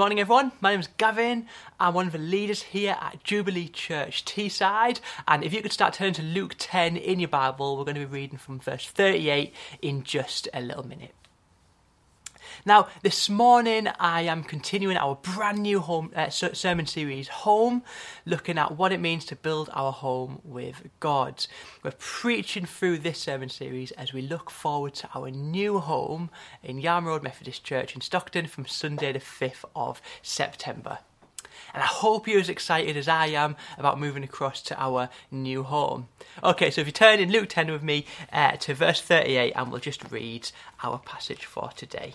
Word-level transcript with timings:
morning, 0.00 0.18
everyone. 0.18 0.50
My 0.62 0.70
name 0.70 0.80
is 0.80 0.88
Gavin. 0.96 1.46
I'm 1.78 1.92
one 1.92 2.06
of 2.06 2.12
the 2.12 2.18
leaders 2.18 2.62
here 2.62 2.96
at 2.98 3.22
Jubilee 3.22 3.68
Church 3.68 4.24
Teesside. 4.24 4.98
And 5.28 5.44
if 5.44 5.52
you 5.52 5.60
could 5.60 5.74
start 5.74 5.92
turning 5.92 6.14
to 6.14 6.22
Luke 6.22 6.54
10 6.56 6.96
in 6.96 7.20
your 7.20 7.28
Bible, 7.28 7.76
we're 7.76 7.84
going 7.84 7.96
to 7.96 8.06
be 8.06 8.20
reading 8.20 8.38
from 8.38 8.60
verse 8.60 8.88
38 8.88 9.54
in 9.82 10.02
just 10.02 10.48
a 10.54 10.62
little 10.62 10.86
minute. 10.86 11.19
Now, 12.66 12.88
this 13.02 13.30
morning 13.30 13.88
I 13.98 14.22
am 14.22 14.44
continuing 14.44 14.98
our 14.98 15.14
brand 15.14 15.60
new 15.60 15.80
home 15.80 16.12
uh, 16.14 16.28
sermon 16.28 16.84
series, 16.84 17.28
Home, 17.28 17.82
looking 18.26 18.58
at 18.58 18.76
what 18.76 18.92
it 18.92 19.00
means 19.00 19.24
to 19.26 19.36
build 19.36 19.70
our 19.72 19.92
home 19.92 20.40
with 20.44 20.90
God. 21.00 21.46
We're 21.82 21.92
preaching 21.92 22.66
through 22.66 22.98
this 22.98 23.18
sermon 23.18 23.48
series 23.48 23.92
as 23.92 24.12
we 24.12 24.20
look 24.20 24.50
forward 24.50 24.92
to 24.96 25.08
our 25.14 25.30
new 25.30 25.78
home 25.78 26.28
in 26.62 26.82
Yarm 26.82 27.06
Road 27.06 27.22
Methodist 27.22 27.64
Church 27.64 27.94
in 27.94 28.02
Stockton 28.02 28.46
from 28.46 28.66
Sunday, 28.66 29.12
the 29.12 29.20
5th 29.20 29.64
of 29.74 30.02
September. 30.20 30.98
And 31.72 31.82
I 31.82 31.86
hope 31.86 32.28
you're 32.28 32.40
as 32.40 32.50
excited 32.50 32.94
as 32.96 33.08
I 33.08 33.28
am 33.28 33.56
about 33.78 33.98
moving 33.98 34.24
across 34.24 34.60
to 34.62 34.78
our 34.78 35.08
new 35.30 35.62
home. 35.62 36.08
Okay, 36.44 36.70
so 36.70 36.82
if 36.82 36.86
you 36.86 36.92
turn 36.92 37.20
in 37.20 37.32
Luke 37.32 37.48
10 37.48 37.70
with 37.72 37.82
me 37.82 38.04
uh, 38.32 38.52
to 38.52 38.74
verse 38.74 39.00
38, 39.00 39.54
and 39.56 39.70
we'll 39.70 39.80
just 39.80 40.10
read 40.10 40.50
our 40.82 40.98
passage 40.98 41.46
for 41.46 41.70
today. 41.74 42.14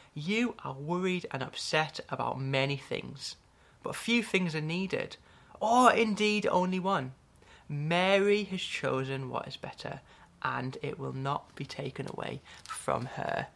You 0.13 0.55
are 0.63 0.73
worried 0.73 1.25
and 1.31 1.41
upset 1.41 2.01
about 2.09 2.39
many 2.39 2.75
things, 2.75 3.37
but 3.81 3.95
few 3.95 4.23
things 4.23 4.53
are 4.55 4.61
needed, 4.61 5.15
or 5.59 5.93
indeed 5.93 6.45
only 6.47 6.79
one. 6.79 7.13
Mary 7.69 8.43
has 8.43 8.61
chosen 8.61 9.29
what 9.29 9.47
is 9.47 9.55
better, 9.55 10.01
and 10.43 10.77
it 10.81 10.99
will 10.99 11.13
not 11.13 11.55
be 11.55 11.65
taken 11.65 12.07
away 12.09 12.41
from 12.67 13.05
her. 13.05 13.47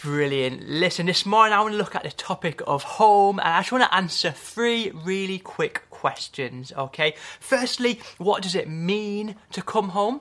Brilliant. 0.00 0.68
Listen, 0.68 1.06
this 1.06 1.24
morning 1.24 1.54
I 1.54 1.60
want 1.60 1.72
to 1.72 1.78
look 1.78 1.94
at 1.94 2.02
the 2.02 2.10
topic 2.10 2.60
of 2.66 2.82
home 2.82 3.38
and 3.38 3.48
I 3.48 3.60
just 3.60 3.72
want 3.72 3.84
to 3.84 3.94
answer 3.94 4.30
three 4.30 4.90
really 4.90 5.38
quick 5.38 5.82
questions, 5.88 6.72
okay? 6.76 7.14
Firstly, 7.40 8.00
what 8.18 8.42
does 8.42 8.54
it 8.54 8.68
mean 8.68 9.36
to 9.52 9.62
come 9.62 9.90
home? 9.90 10.20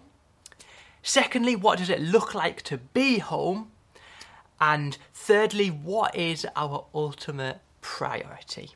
Secondly, 1.02 1.58
what 1.58 1.80
does 1.80 1.90
it 1.90 2.00
look 2.00 2.34
like 2.34 2.62
to 2.62 2.78
be 2.78 3.18
home? 3.18 3.73
And 4.60 4.98
thirdly, 5.14 5.70
what 5.70 6.16
is 6.16 6.46
our 6.56 6.86
ultimate 6.94 7.60
priority? 7.82 8.72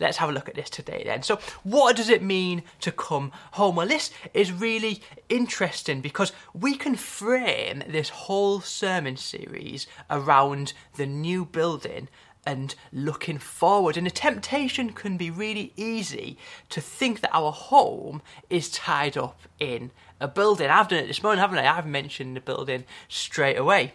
Let's 0.00 0.18
have 0.18 0.28
a 0.28 0.32
look 0.32 0.48
at 0.48 0.54
this 0.54 0.70
today 0.70 1.02
then. 1.04 1.22
So, 1.22 1.40
what 1.64 1.96
does 1.96 2.08
it 2.08 2.22
mean 2.22 2.62
to 2.80 2.92
come 2.92 3.32
home? 3.52 3.76
Well, 3.76 3.88
this 3.88 4.12
is 4.32 4.52
really 4.52 5.02
interesting 5.28 6.00
because 6.00 6.32
we 6.54 6.76
can 6.76 6.94
frame 6.94 7.82
this 7.88 8.08
whole 8.08 8.60
sermon 8.60 9.16
series 9.16 9.88
around 10.08 10.72
the 10.96 11.06
new 11.06 11.44
building 11.44 12.08
and 12.46 12.74
looking 12.92 13.38
forward. 13.38 13.96
And 13.96 14.06
the 14.06 14.10
temptation 14.10 14.92
can 14.92 15.16
be 15.16 15.30
really 15.30 15.72
easy 15.76 16.38
to 16.70 16.80
think 16.80 17.20
that 17.20 17.34
our 17.34 17.52
home 17.52 18.22
is 18.48 18.70
tied 18.70 19.16
up 19.16 19.40
in 19.58 19.90
a 20.20 20.28
building. 20.28 20.70
I've 20.70 20.88
done 20.88 21.00
it 21.00 21.08
this 21.08 21.22
morning, 21.22 21.40
haven't 21.40 21.58
I? 21.58 21.76
I've 21.76 21.86
mentioned 21.86 22.36
the 22.36 22.40
building 22.40 22.84
straight 23.08 23.58
away. 23.58 23.94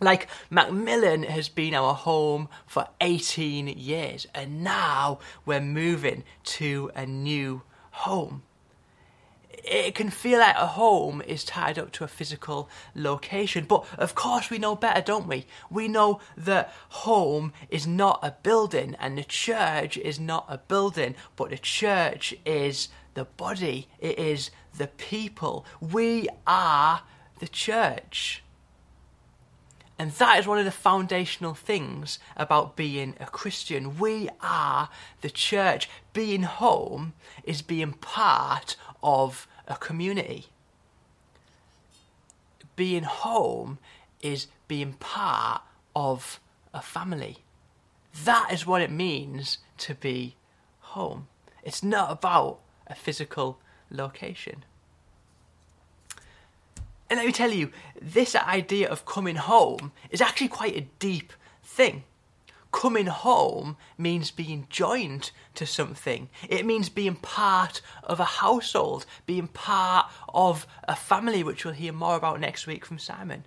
Like 0.00 0.28
Macmillan 0.50 1.22
has 1.24 1.48
been 1.48 1.74
our 1.74 1.94
home 1.94 2.48
for 2.66 2.88
18 3.00 3.68
years, 3.68 4.26
and 4.34 4.64
now 4.64 5.18
we're 5.46 5.60
moving 5.60 6.24
to 6.44 6.90
a 6.94 7.06
new 7.06 7.62
home. 7.90 8.42
It 9.50 9.94
can 9.94 10.10
feel 10.10 10.40
like 10.40 10.56
a 10.56 10.66
home 10.66 11.22
is 11.22 11.42
tied 11.42 11.78
up 11.78 11.90
to 11.92 12.04
a 12.04 12.08
physical 12.08 12.68
location, 12.94 13.64
but 13.64 13.86
of 13.96 14.14
course 14.14 14.50
we 14.50 14.58
know 14.58 14.76
better, 14.76 15.00
don't 15.00 15.26
we? 15.26 15.46
We 15.70 15.88
know 15.88 16.20
that 16.36 16.70
home 16.90 17.54
is 17.70 17.86
not 17.86 18.18
a 18.22 18.36
building, 18.42 18.94
and 19.00 19.16
the 19.16 19.24
church 19.24 19.96
is 19.96 20.20
not 20.20 20.44
a 20.50 20.58
building, 20.58 21.14
but 21.34 21.48
the 21.48 21.56
church 21.56 22.34
is 22.44 22.88
the 23.14 23.24
body, 23.24 23.88
it 24.00 24.18
is 24.18 24.50
the 24.76 24.88
people. 24.88 25.64
We 25.80 26.28
are 26.46 27.02
the 27.38 27.48
church. 27.48 28.43
And 29.98 30.10
that 30.12 30.38
is 30.38 30.46
one 30.46 30.58
of 30.58 30.64
the 30.64 30.70
foundational 30.70 31.54
things 31.54 32.18
about 32.36 32.74
being 32.74 33.14
a 33.20 33.26
Christian. 33.26 33.98
We 33.98 34.28
are 34.42 34.88
the 35.20 35.30
church. 35.30 35.88
Being 36.12 36.42
home 36.42 37.12
is 37.44 37.62
being 37.62 37.92
part 37.92 38.76
of 39.02 39.46
a 39.68 39.76
community. 39.76 40.46
Being 42.74 43.04
home 43.04 43.78
is 44.20 44.48
being 44.66 44.94
part 44.94 45.62
of 45.94 46.40
a 46.72 46.82
family. 46.82 47.38
That 48.24 48.52
is 48.52 48.66
what 48.66 48.82
it 48.82 48.90
means 48.90 49.58
to 49.78 49.94
be 49.94 50.34
home. 50.80 51.28
It's 51.62 51.84
not 51.84 52.10
about 52.10 52.58
a 52.86 52.94
physical 52.94 53.58
location. 53.90 54.64
And 57.14 57.20
let 57.20 57.26
me 57.26 57.32
tell 57.32 57.52
you, 57.52 57.70
this 58.02 58.34
idea 58.34 58.88
of 58.88 59.06
coming 59.06 59.36
home 59.36 59.92
is 60.10 60.20
actually 60.20 60.48
quite 60.48 60.76
a 60.76 60.88
deep 60.98 61.32
thing. 61.62 62.02
Coming 62.72 63.06
home 63.06 63.76
means 63.96 64.32
being 64.32 64.66
joined 64.68 65.30
to 65.54 65.64
something. 65.64 66.28
It 66.48 66.66
means 66.66 66.88
being 66.88 67.14
part 67.14 67.82
of 68.02 68.18
a 68.18 68.24
household, 68.24 69.06
being 69.26 69.46
part 69.46 70.10
of 70.28 70.66
a 70.88 70.96
family, 70.96 71.44
which 71.44 71.64
we'll 71.64 71.74
hear 71.74 71.92
more 71.92 72.16
about 72.16 72.40
next 72.40 72.66
week 72.66 72.84
from 72.84 72.98
Simon. 72.98 73.44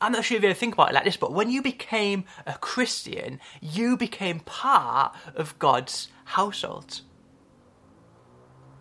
I'm 0.00 0.12
not 0.12 0.24
sure 0.24 0.38
if 0.38 0.42
you 0.42 0.48
ever 0.48 0.58
think 0.58 0.72
about 0.72 0.92
it 0.92 0.94
like 0.94 1.04
this, 1.04 1.18
but 1.18 1.34
when 1.34 1.50
you 1.50 1.60
became 1.60 2.24
a 2.46 2.54
Christian, 2.54 3.38
you 3.60 3.98
became 3.98 4.40
part 4.40 5.14
of 5.34 5.58
God's 5.58 6.08
household. 6.24 7.02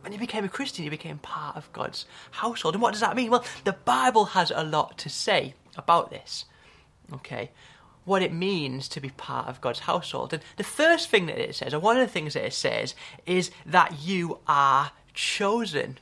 When 0.05 0.13
you 0.13 0.19
became 0.19 0.45
a 0.45 0.49
Christian, 0.49 0.85
you 0.85 0.91
became 0.91 1.17
part 1.17 1.55
of 1.55 1.73
God's 1.73 2.05
household. 2.29 2.75
And 2.75 2.81
what 2.83 2.91
does 2.91 3.01
that 3.01 3.15
mean? 3.15 3.31
Well, 3.31 3.43
the 3.63 3.73
Bible 3.73 4.25
has 4.25 4.51
a 4.53 4.63
lot 4.63 4.99
to 4.99 5.09
say 5.09 5.55
about 5.75 6.11
this. 6.11 6.45
Okay, 7.11 7.49
what 8.03 8.21
it 8.21 8.31
means 8.31 8.87
to 8.89 9.01
be 9.01 9.09
part 9.09 9.47
of 9.47 9.61
God's 9.61 9.79
household. 9.79 10.31
And 10.31 10.43
the 10.57 10.63
first 10.63 11.09
thing 11.09 11.25
that 11.25 11.39
it 11.39 11.55
says, 11.55 11.73
or 11.73 11.79
one 11.79 11.97
of 11.97 12.05
the 12.05 12.13
things 12.13 12.35
that 12.35 12.45
it 12.45 12.53
says, 12.53 12.93
is 13.25 13.49
that 13.65 13.99
you 14.03 14.37
are 14.47 14.91
chosen. 15.15 15.97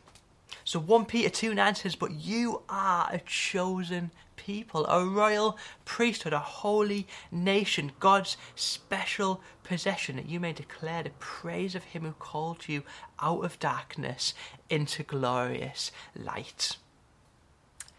So 0.66 0.81
1 0.81 1.06
Peter 1.06 1.30
2 1.30 1.53
9 1.53 1.75
says, 1.75 1.96
But 1.96 2.12
you 2.12 2.62
are 2.68 3.09
a 3.09 3.20
chosen 3.20 4.12
people, 4.45 4.85
a 4.87 5.05
royal 5.05 5.57
priesthood, 5.85 6.33
a 6.33 6.39
holy 6.39 7.07
nation, 7.31 7.91
God's 7.99 8.35
special 8.55 9.41
possession, 9.63 10.17
that 10.17 10.29
you 10.29 10.39
may 10.39 10.53
declare 10.53 11.03
the 11.03 11.11
praise 11.19 11.75
of 11.75 11.83
him 11.83 12.03
who 12.03 12.11
called 12.13 12.67
you 12.67 12.83
out 13.19 13.43
of 13.43 13.59
darkness 13.59 14.33
into 14.69 15.03
glorious 15.03 15.91
light. 16.15 16.77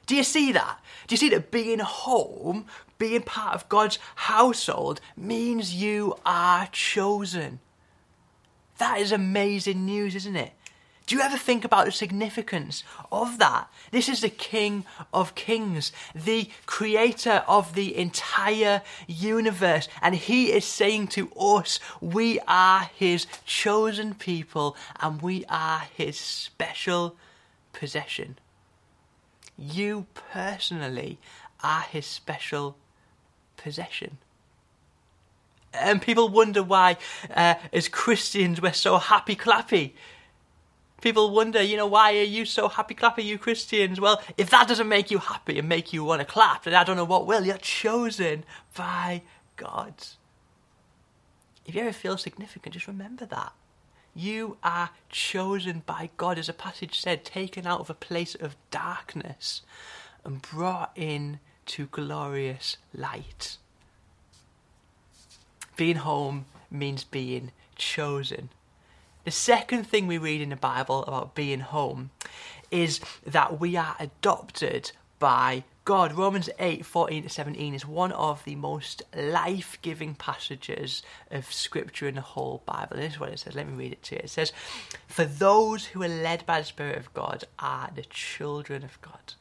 Do 0.06 0.14
you 0.14 0.22
see 0.22 0.52
that? 0.52 0.78
Do 1.06 1.14
you 1.14 1.16
see 1.16 1.30
that 1.30 1.50
being 1.50 1.78
home, 1.78 2.66
being 2.98 3.22
part 3.22 3.54
of 3.54 3.68
God's 3.68 3.98
household, 4.16 5.00
means 5.16 5.74
you 5.74 6.14
are 6.26 6.68
chosen? 6.70 7.60
That 8.78 9.00
is 9.00 9.12
amazing 9.12 9.86
news, 9.86 10.14
isn't 10.14 10.36
it? 10.36 10.52
Do 11.06 11.16
you 11.16 11.20
ever 11.20 11.36
think 11.36 11.64
about 11.66 11.84
the 11.84 11.92
significance 11.92 12.82
of 13.12 13.38
that? 13.38 13.68
This 13.90 14.08
is 14.08 14.22
the 14.22 14.30
King 14.30 14.86
of 15.12 15.34
Kings, 15.34 15.92
the 16.14 16.48
creator 16.64 17.44
of 17.46 17.74
the 17.74 17.94
entire 17.94 18.80
universe, 19.06 19.86
and 20.00 20.14
he 20.14 20.50
is 20.50 20.64
saying 20.64 21.08
to 21.08 21.30
us, 21.38 21.78
we 22.00 22.40
are 22.48 22.88
his 22.94 23.26
chosen 23.44 24.14
people 24.14 24.76
and 24.98 25.20
we 25.20 25.44
are 25.50 25.82
his 25.94 26.18
special 26.18 27.16
possession. 27.74 28.38
You 29.58 30.06
personally 30.32 31.18
are 31.62 31.82
his 31.82 32.06
special 32.06 32.76
possession. 33.58 34.16
And 35.74 36.00
people 36.00 36.28
wonder 36.28 36.62
why, 36.62 36.96
uh, 37.34 37.56
as 37.72 37.88
Christians, 37.88 38.62
we're 38.62 38.72
so 38.72 38.96
happy 38.96 39.36
clappy 39.36 39.92
people 41.04 41.30
wonder, 41.30 41.62
you 41.62 41.76
know, 41.76 41.86
why 41.86 42.16
are 42.16 42.22
you 42.22 42.44
so 42.44 42.66
happy 42.68 42.94
clappy, 42.94 43.22
you 43.22 43.38
Christians? 43.38 44.00
Well, 44.00 44.20
if 44.36 44.50
that 44.50 44.66
doesn't 44.66 44.88
make 44.88 45.10
you 45.10 45.18
happy 45.18 45.58
and 45.58 45.68
make 45.68 45.92
you 45.92 46.02
want 46.02 46.20
to 46.20 46.24
clap, 46.24 46.64
then 46.64 46.74
I 46.74 46.82
don't 46.82 46.96
know 46.96 47.04
what 47.04 47.26
will. 47.26 47.44
You're 47.44 47.58
chosen 47.58 48.44
by 48.74 49.22
God. 49.56 49.94
if 51.66 51.74
you 51.74 51.82
ever 51.82 51.92
feel 51.92 52.16
significant, 52.16 52.72
just 52.72 52.88
remember 52.88 53.26
that. 53.26 53.52
You 54.14 54.56
are 54.64 54.90
chosen 55.10 55.82
by 55.84 56.10
God, 56.16 56.38
as 56.38 56.48
a 56.48 56.52
passage 56.52 57.00
said, 57.00 57.24
taken 57.24 57.66
out 57.66 57.80
of 57.80 57.90
a 57.90 57.94
place 57.94 58.34
of 58.34 58.56
darkness 58.70 59.62
and 60.24 60.40
brought 60.40 60.92
in 60.96 61.38
to 61.66 61.86
glorious 61.86 62.78
light. 62.94 63.58
Being 65.76 65.96
home 65.96 66.46
means 66.70 67.04
being 67.04 67.52
chosen. 67.76 68.48
The 69.24 69.30
second 69.30 69.84
thing 69.84 70.06
we 70.06 70.18
read 70.18 70.42
in 70.42 70.50
the 70.50 70.56
Bible 70.56 71.02
about 71.04 71.34
being 71.34 71.60
home 71.60 72.10
is 72.70 73.00
that 73.24 73.58
we 73.58 73.74
are 73.74 73.96
adopted 73.98 74.92
by 75.18 75.64
God. 75.86 76.12
Romans 76.12 76.50
8 76.58 76.84
14 76.84 77.22
to 77.22 77.28
17 77.30 77.72
is 77.72 77.86
one 77.86 78.12
of 78.12 78.44
the 78.44 78.54
most 78.54 79.02
life 79.16 79.78
giving 79.80 80.14
passages 80.14 81.02
of 81.30 81.50
Scripture 81.50 82.06
in 82.06 82.16
the 82.16 82.20
whole 82.20 82.62
Bible. 82.66 82.96
This 82.96 83.14
is 83.14 83.20
what 83.20 83.30
it 83.30 83.38
says. 83.38 83.54
Let 83.54 83.66
me 83.66 83.72
read 83.72 83.92
it 83.92 84.02
to 84.04 84.16
you. 84.16 84.20
It 84.24 84.30
says, 84.30 84.52
For 85.06 85.24
those 85.24 85.86
who 85.86 86.02
are 86.02 86.08
led 86.08 86.44
by 86.44 86.60
the 86.60 86.66
Spirit 86.66 86.98
of 86.98 87.14
God 87.14 87.44
are 87.58 87.90
the 87.94 88.02
children 88.02 88.84
of 88.84 89.00
God. 89.00 89.34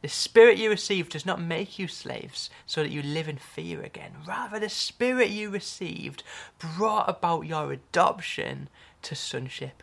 The 0.00 0.08
Spirit 0.08 0.58
you 0.58 0.68
received 0.70 1.12
does 1.12 1.26
not 1.26 1.40
make 1.40 1.78
you 1.78 1.86
slaves 1.86 2.50
so 2.66 2.82
that 2.82 2.90
you 2.90 3.02
live 3.02 3.28
in 3.28 3.36
fear 3.36 3.82
again. 3.82 4.12
Rather, 4.26 4.58
the 4.58 4.68
Spirit 4.68 5.28
you 5.28 5.50
received 5.50 6.24
brought 6.58 7.08
about 7.08 7.42
your 7.42 7.70
adoption 7.70 8.68
to 9.02 9.14
sonship. 9.14 9.82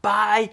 By 0.00 0.50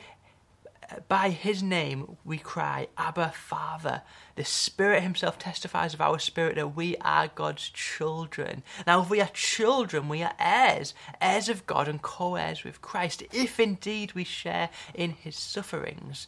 by 1.07 1.29
his 1.29 1.61
name 1.61 2.17
we 2.25 2.37
cry, 2.37 2.87
Abba, 2.97 3.31
Father. 3.35 4.01
The 4.35 4.45
Spirit 4.45 5.03
himself 5.03 5.37
testifies 5.37 5.93
of 5.93 6.01
our 6.01 6.17
spirit 6.17 6.55
that 6.55 6.75
we 6.75 6.95
are 6.97 7.27
God's 7.27 7.69
children. 7.69 8.63
Now, 8.87 9.01
if 9.01 9.09
we 9.09 9.21
are 9.21 9.29
children, 9.31 10.09
we 10.09 10.23
are 10.23 10.33
heirs, 10.39 10.93
heirs 11.21 11.49
of 11.49 11.67
God 11.67 11.87
and 11.87 12.01
co 12.01 12.35
heirs 12.35 12.63
with 12.63 12.81
Christ, 12.81 13.23
if 13.31 13.59
indeed 13.59 14.13
we 14.13 14.23
share 14.23 14.69
in 14.95 15.11
his 15.11 15.35
sufferings 15.35 16.27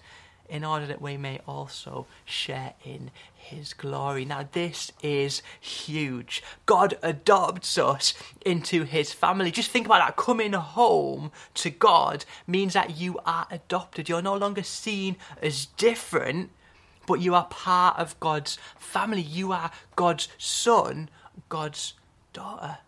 in 0.51 0.65
order 0.65 0.85
that 0.85 1.01
we 1.01 1.15
may 1.15 1.39
also 1.47 2.05
share 2.25 2.73
in 2.83 3.09
his 3.33 3.73
glory. 3.73 4.25
Now, 4.25 4.47
this 4.51 4.91
is 5.01 5.41
huge. 5.59 6.43
God 6.65 6.97
adopts 7.01 7.77
us 7.77 8.13
into 8.45 8.83
his 8.83 9.13
family. 9.13 9.49
Just 9.49 9.71
think 9.71 9.85
about 9.85 10.05
that. 10.05 10.17
Coming 10.17 10.51
home 10.51 11.31
to 11.55 11.69
God 11.69 12.25
means 12.45 12.73
that 12.73 12.97
you 12.97 13.17
are 13.25 13.47
adopted. 13.49 14.09
You're 14.09 14.21
no 14.21 14.35
longer 14.35 14.61
seen 14.61 15.15
as 15.41 15.67
different, 15.77 16.51
but 17.07 17.21
you 17.21 17.33
are 17.33 17.45
part 17.45 17.97
of 17.97 18.19
God's 18.19 18.57
family. 18.77 19.21
You 19.21 19.53
are 19.53 19.71
God's 19.95 20.27
son, 20.37 21.09
God's 21.47 21.93
daughter. 22.33 22.79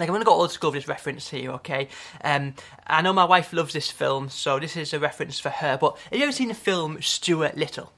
Like 0.00 0.08
I'm 0.08 0.14
going 0.14 0.22
to 0.22 0.26
go 0.26 0.32
old 0.32 0.50
school 0.50 0.70
with 0.70 0.80
this 0.80 0.88
reference 0.88 1.28
here, 1.28 1.50
okay? 1.50 1.88
Um, 2.24 2.54
I 2.86 3.02
know 3.02 3.12
my 3.12 3.26
wife 3.26 3.52
loves 3.52 3.74
this 3.74 3.90
film, 3.90 4.30
so 4.30 4.58
this 4.58 4.74
is 4.74 4.94
a 4.94 4.98
reference 4.98 5.38
for 5.38 5.50
her. 5.50 5.76
But 5.76 5.98
have 6.10 6.18
you 6.18 6.22
ever 6.22 6.32
seen 6.32 6.48
the 6.48 6.54
film 6.54 7.02
Stuart 7.02 7.54
Little? 7.54 7.92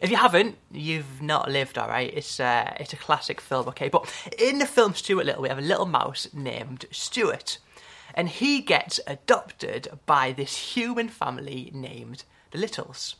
If 0.00 0.10
you 0.10 0.16
haven't, 0.16 0.56
you've 0.72 1.20
not 1.20 1.50
lived, 1.50 1.76
all 1.76 1.88
right. 1.88 2.10
It's 2.14 2.40
uh, 2.40 2.74
it's 2.80 2.94
a 2.94 2.96
classic 2.96 3.42
film, 3.42 3.68
okay. 3.68 3.90
But 3.90 4.10
in 4.38 4.58
the 4.58 4.64
film 4.64 4.94
Stuart 4.94 5.26
Little, 5.26 5.42
we 5.42 5.50
have 5.50 5.58
a 5.58 5.60
little 5.60 5.84
mouse 5.84 6.28
named 6.32 6.86
Stuart, 6.90 7.58
and 8.14 8.30
he 8.30 8.62
gets 8.62 8.98
adopted 9.06 9.88
by 10.06 10.32
this 10.32 10.74
human 10.74 11.10
family 11.10 11.70
named 11.74 12.24
the 12.52 12.58
Littles. 12.58 13.16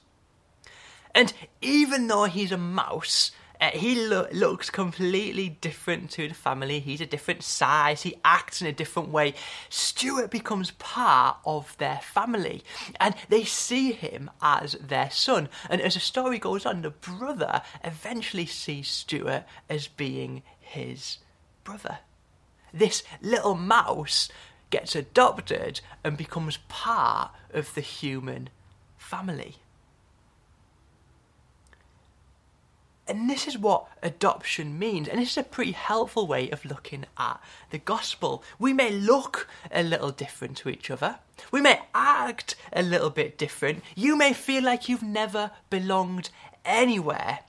And 1.15 1.35
even 1.61 2.07
though 2.07 2.25
he's 2.25 2.53
a 2.53 2.57
mouse, 2.57 3.33
uh, 3.61 3.71
he 3.71 4.07
lo- 4.07 4.27
looks 4.33 4.71
completely 4.71 5.51
different 5.61 6.11
to 6.13 6.29
the 6.29 6.35
family. 6.35 6.81
He's 6.81 7.01
a 7.01 7.07
different 7.07 7.43
size. 7.43 8.03
He 8.03 8.17
acts 8.25 8.61
in 8.61 8.67
a 8.67 8.73
different 8.73 9.11
way. 9.11 9.35
Stuart 9.69 10.31
becomes 10.31 10.71
part 10.73 11.39
of 11.45 11.77
their 11.79 12.01
family, 12.03 12.63
and 12.99 13.15
they 13.29 13.45
see 13.45 13.93
him 13.93 14.31
as 14.41 14.73
their 14.75 15.11
son. 15.11 15.49
And 15.69 15.81
as 15.81 15.95
the 15.95 16.01
story 16.01 16.39
goes 16.39 16.65
on, 16.67 16.83
the 16.83 16.91
brother 16.91 17.63
eventually 17.85 18.47
sees 18.47 18.89
Stuart 18.89 19.45
as 19.69 19.89
being 19.89 20.43
his 20.59 21.19
brother. 21.65 21.99
This 22.73 23.03
little 23.21 23.55
mouse 23.55 24.29
gets 24.71 24.95
adopted 24.95 25.81
and 26.05 26.17
becomes 26.17 26.59
part 26.69 27.33
of 27.53 27.75
the 27.75 27.81
human 27.81 28.49
family. 28.97 29.57
And 33.11 33.29
this 33.29 33.49
is 33.49 33.59
what 33.59 33.89
adoption 34.05 34.79
means. 34.79 35.09
And 35.09 35.21
this 35.21 35.33
is 35.33 35.39
a 35.39 35.43
pretty 35.43 35.73
helpful 35.73 36.29
way 36.29 36.49
of 36.51 36.65
looking 36.65 37.07
at 37.19 37.41
the 37.71 37.79
gospel. 37.79 38.45
We 38.57 38.73
may 38.73 38.93
look 38.93 39.49
a 39.73 39.83
little 39.83 40.13
different 40.13 40.57
to 40.59 40.69
each 40.69 40.93
other. 40.93 41.19
We 41.51 41.61
may 41.61 41.81
act 41.93 42.55
a 42.73 42.83
little 42.83 43.11
bit 43.11 43.37
different. 43.37 43.83
You 43.97 44.15
may 44.15 44.33
feel 44.33 44.63
like 44.63 44.89
you've 44.89 45.03
never 45.03 45.51
belonged 45.71 46.31
anywhere. 46.65 47.41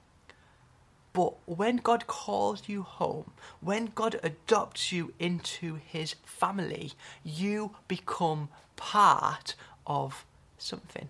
But 1.14 1.36
when 1.48 1.78
God 1.78 2.08
calls 2.08 2.64
you 2.68 2.82
home, 2.82 3.32
when 3.60 3.92
God 3.94 4.20
adopts 4.24 4.92
you 4.92 5.14
into 5.20 5.76
his 5.76 6.16
family, 6.26 6.94
you 7.24 7.76
become 7.88 8.50
part 8.78 9.54
of 9.86 10.26
something. 10.58 11.10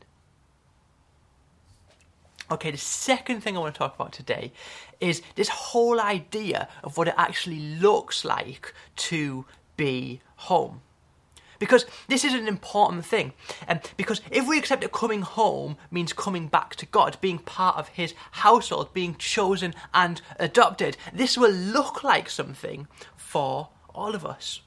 Okay, 2.51 2.71
the 2.71 2.77
second 2.77 3.39
thing 3.39 3.56
I 3.56 3.62
want 3.62 3.74
to 3.74 3.77
talk 3.80 3.95
about 3.95 4.12
today 4.12 4.51
is 5.00 5.21
this 5.36 5.48
whole 5.48 6.01
idea 6.01 6.68
of 6.83 6.98
what 6.98 7.07
it 7.07 7.13
actually 7.15 7.62
looks 7.62 8.25
like 8.25 8.74
to 8.98 9.45
be 9.77 10.19
home. 10.36 10.81
Because 11.59 11.86
this 12.09 12.25
is 12.25 12.33
an 12.33 12.50
important 12.50 13.06
thing. 13.06 13.31
Um, 13.69 13.80
because 13.95 14.19
if 14.31 14.48
we 14.48 14.57
accept 14.57 14.81
that 14.81 14.92
coming 14.92 15.21
home 15.21 15.77
means 15.92 16.12
coming 16.12 16.48
back 16.48 16.75
to 16.77 16.86
God, 16.88 17.18
being 17.21 17.39
part 17.39 17.77
of 17.77 17.88
His 17.89 18.13
household, 18.31 18.94
being 18.94 19.15
chosen 19.15 19.74
and 19.94 20.21
adopted, 20.38 20.98
this 21.13 21.38
will 21.38 21.51
look 21.51 22.03
like 22.03 22.30
something 22.30 22.88
for 23.15 23.69
all 23.95 24.13
of 24.13 24.25
us. 24.25 24.62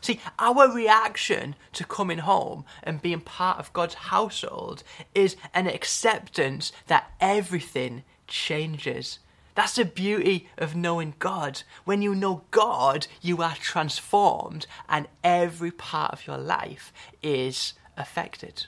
See, 0.00 0.20
our 0.38 0.72
reaction 0.72 1.54
to 1.72 1.84
coming 1.84 2.18
home 2.18 2.64
and 2.82 3.02
being 3.02 3.20
part 3.20 3.58
of 3.58 3.72
God's 3.72 3.94
household 3.94 4.82
is 5.14 5.36
an 5.54 5.66
acceptance 5.66 6.72
that 6.86 7.12
everything 7.20 8.04
changes. 8.26 9.18
That's 9.54 9.76
the 9.76 9.86
beauty 9.86 10.48
of 10.58 10.76
knowing 10.76 11.14
God. 11.18 11.62
When 11.84 12.02
you 12.02 12.14
know 12.14 12.42
God, 12.50 13.06
you 13.22 13.42
are 13.42 13.54
transformed 13.54 14.66
and 14.88 15.08
every 15.24 15.70
part 15.70 16.12
of 16.12 16.26
your 16.26 16.38
life 16.38 16.92
is 17.22 17.72
affected. 17.96 18.66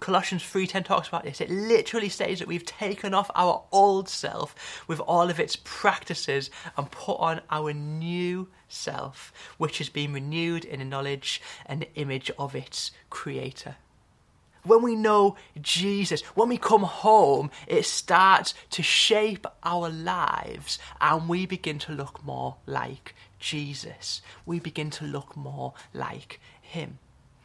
Colossians 0.00 0.44
3:10 0.44 0.84
talks 0.84 1.08
about 1.08 1.24
this. 1.24 1.40
It 1.40 1.50
literally 1.50 2.08
says 2.08 2.38
that 2.38 2.46
we've 2.46 2.64
taken 2.64 3.14
off 3.14 3.30
our 3.34 3.64
old 3.72 4.08
self 4.08 4.84
with 4.86 5.00
all 5.00 5.28
of 5.28 5.40
its 5.40 5.56
practices 5.56 6.50
and 6.76 6.90
put 6.90 7.18
on 7.18 7.40
our 7.50 7.72
new 7.72 8.48
self, 8.68 9.32
which 9.56 9.78
has 9.78 9.88
been 9.88 10.12
renewed 10.12 10.64
in 10.64 10.78
the 10.78 10.84
knowledge 10.84 11.42
and 11.66 11.86
image 11.94 12.30
of 12.38 12.54
its 12.54 12.90
creator. 13.10 13.76
When 14.64 14.82
we 14.82 14.96
know 14.96 15.36
Jesus, 15.60 16.20
when 16.34 16.48
we 16.48 16.58
come 16.58 16.82
home, 16.82 17.50
it 17.66 17.84
starts 17.84 18.54
to 18.70 18.82
shape 18.82 19.46
our 19.62 19.88
lives 19.88 20.78
and 21.00 21.28
we 21.28 21.46
begin 21.46 21.78
to 21.80 21.92
look 21.92 22.24
more 22.24 22.56
like 22.66 23.14
Jesus. 23.38 24.20
We 24.44 24.58
begin 24.60 24.90
to 24.90 25.04
look 25.04 25.36
more 25.36 25.74
like 25.94 26.40
Him. 26.60 26.98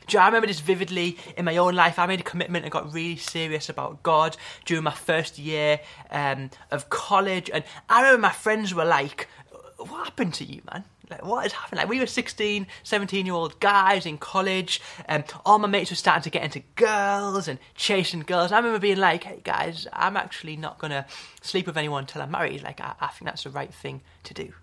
Do 0.07 0.13
you 0.13 0.19
know, 0.19 0.23
I 0.23 0.27
remember 0.27 0.47
this 0.47 0.59
vividly 0.59 1.17
in 1.37 1.45
my 1.45 1.55
own 1.55 1.75
life. 1.75 1.97
I 1.97 2.05
made 2.07 2.19
a 2.19 2.23
commitment 2.23 2.65
and 2.65 2.71
got 2.71 2.91
really 2.91 3.15
serious 3.15 3.69
about 3.69 4.03
God 4.03 4.35
during 4.65 4.83
my 4.83 4.91
first 4.91 5.39
year 5.39 5.79
um, 6.11 6.49
of 6.71 6.89
college. 6.89 7.49
And 7.53 7.63
I 7.89 8.01
remember 8.01 8.21
my 8.21 8.33
friends 8.33 8.73
were 8.73 8.83
like, 8.83 9.29
What 9.77 10.03
happened 10.03 10.33
to 10.35 10.43
you, 10.43 10.61
man? 10.69 10.83
Like, 11.09 11.25
what 11.25 11.43
has 11.43 11.51
happened? 11.51 11.79
Like, 11.79 11.89
we 11.89 11.99
were 11.99 12.05
16, 12.05 12.65
17 12.83 13.25
year 13.25 13.35
old 13.35 13.59
guys 13.59 14.05
in 14.05 14.17
college, 14.17 14.81
and 15.05 15.23
all 15.45 15.59
my 15.59 15.67
mates 15.67 15.89
were 15.89 15.95
starting 15.95 16.23
to 16.23 16.29
get 16.29 16.43
into 16.43 16.61
girls 16.75 17.47
and 17.47 17.59
chasing 17.75 18.21
girls. 18.21 18.51
I 18.51 18.57
remember 18.57 18.79
being 18.79 18.97
like, 18.97 19.25
Hey, 19.25 19.41
guys, 19.43 19.87
I'm 19.91 20.15
actually 20.15 20.55
not 20.55 20.79
to 20.79 21.05
sleep 21.41 21.67
with 21.67 21.77
anyone 21.77 22.03
until 22.03 22.21
I'm 22.21 22.31
married. 22.31 22.63
Like, 22.63 22.79
I, 22.79 22.93
I 22.99 23.07
think 23.07 23.25
that's 23.25 23.43
the 23.43 23.49
right 23.49 23.73
thing 23.73 24.01
to 24.23 24.33
do. 24.33 24.53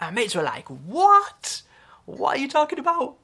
And 0.00 0.14
mates 0.14 0.34
were 0.34 0.42
like, 0.42 0.68
What? 0.68 1.62
What 2.06 2.36
are 2.36 2.40
you 2.40 2.48
talking 2.48 2.78
about? 2.78 3.16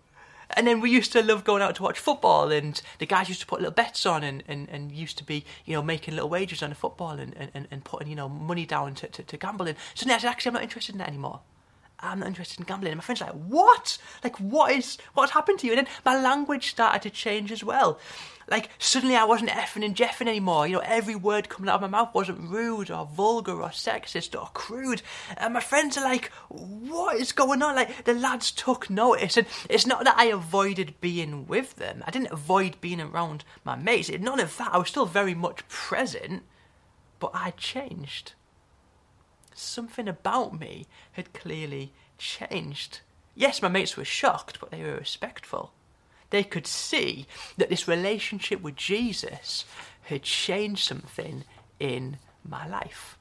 And 0.54 0.66
then 0.66 0.80
we 0.80 0.90
used 0.90 1.12
to 1.12 1.22
love 1.22 1.44
going 1.44 1.62
out 1.62 1.76
to 1.76 1.82
watch 1.82 1.98
football, 1.98 2.50
and 2.50 2.80
the 2.98 3.06
guys 3.06 3.28
used 3.28 3.40
to 3.40 3.46
put 3.46 3.60
little 3.60 3.72
bets 3.72 4.04
on, 4.04 4.22
and, 4.22 4.42
and, 4.46 4.68
and 4.68 4.92
used 4.92 5.16
to 5.18 5.24
be, 5.24 5.44
you 5.64 5.74
know, 5.74 5.82
making 5.82 6.14
little 6.14 6.28
wagers 6.28 6.62
on 6.62 6.68
the 6.68 6.76
football 6.76 7.12
and, 7.12 7.34
and, 7.54 7.66
and 7.70 7.84
putting, 7.84 8.08
you 8.08 8.16
know, 8.16 8.28
money 8.28 8.66
down 8.66 8.94
to, 8.96 9.08
to, 9.08 9.22
to 9.22 9.36
gamble. 9.38 9.66
And 9.66 9.76
suddenly 9.94 10.16
I 10.16 10.18
said, 10.18 10.28
actually, 10.28 10.50
I'm 10.50 10.54
not 10.54 10.62
interested 10.62 10.94
in 10.94 10.98
that 10.98 11.08
anymore. 11.08 11.40
I'm 12.02 12.18
not 12.18 12.28
interested 12.28 12.58
in 12.58 12.66
gambling. 12.66 12.92
And 12.92 12.98
my 12.98 13.04
friend's 13.04 13.20
like, 13.20 13.30
what? 13.30 13.96
Like, 14.24 14.36
what 14.38 14.72
is, 14.72 14.98
what's 15.14 15.32
happened 15.32 15.60
to 15.60 15.66
you? 15.66 15.72
And 15.72 15.86
then 15.86 15.94
my 16.04 16.20
language 16.20 16.70
started 16.70 17.02
to 17.02 17.10
change 17.10 17.52
as 17.52 17.62
well. 17.62 17.98
Like, 18.50 18.70
suddenly 18.78 19.14
I 19.14 19.24
wasn't 19.24 19.50
effing 19.50 19.84
and 19.84 19.94
jeffing 19.94 20.28
anymore. 20.28 20.66
You 20.66 20.74
know, 20.74 20.82
every 20.84 21.14
word 21.14 21.48
coming 21.48 21.68
out 21.68 21.76
of 21.76 21.80
my 21.80 21.86
mouth 21.86 22.12
wasn't 22.12 22.50
rude 22.50 22.90
or 22.90 23.06
vulgar 23.06 23.62
or 23.62 23.68
sexist 23.68 24.38
or 24.38 24.48
crude. 24.52 25.02
And 25.36 25.54
my 25.54 25.60
friends 25.60 25.96
are 25.96 26.04
like, 26.04 26.32
what 26.48 27.16
is 27.16 27.30
going 27.32 27.62
on? 27.62 27.76
Like, 27.76 28.04
the 28.04 28.14
lads 28.14 28.50
took 28.50 28.90
notice. 28.90 29.36
And 29.36 29.46
it's 29.70 29.86
not 29.86 30.04
that 30.04 30.18
I 30.18 30.24
avoided 30.24 31.00
being 31.00 31.46
with 31.46 31.76
them. 31.76 32.02
I 32.04 32.10
didn't 32.10 32.32
avoid 32.32 32.80
being 32.80 33.00
around 33.00 33.44
my 33.64 33.76
mates. 33.76 34.10
None 34.10 34.40
of 34.40 34.56
that. 34.56 34.74
I 34.74 34.78
was 34.78 34.88
still 34.88 35.06
very 35.06 35.34
much 35.34 35.66
present, 35.68 36.42
but 37.20 37.30
I 37.32 37.52
changed. 37.52 38.32
Something 39.54 40.08
about 40.08 40.58
me 40.58 40.86
had 41.12 41.32
clearly 41.32 41.92
changed. 42.18 43.00
Yes, 43.34 43.62
my 43.62 43.68
mates 43.68 43.96
were 43.96 44.04
shocked, 44.04 44.60
but 44.60 44.70
they 44.70 44.82
were 44.82 44.96
respectful 44.96 45.72
they 46.32 46.42
could 46.42 46.66
see 46.66 47.26
that 47.58 47.68
this 47.68 47.86
relationship 47.86 48.60
with 48.62 48.74
Jesus 48.74 49.64
had 50.04 50.22
changed 50.22 50.82
something 50.82 51.44
in 51.78 52.16
my 52.42 52.66
life. 52.66 53.16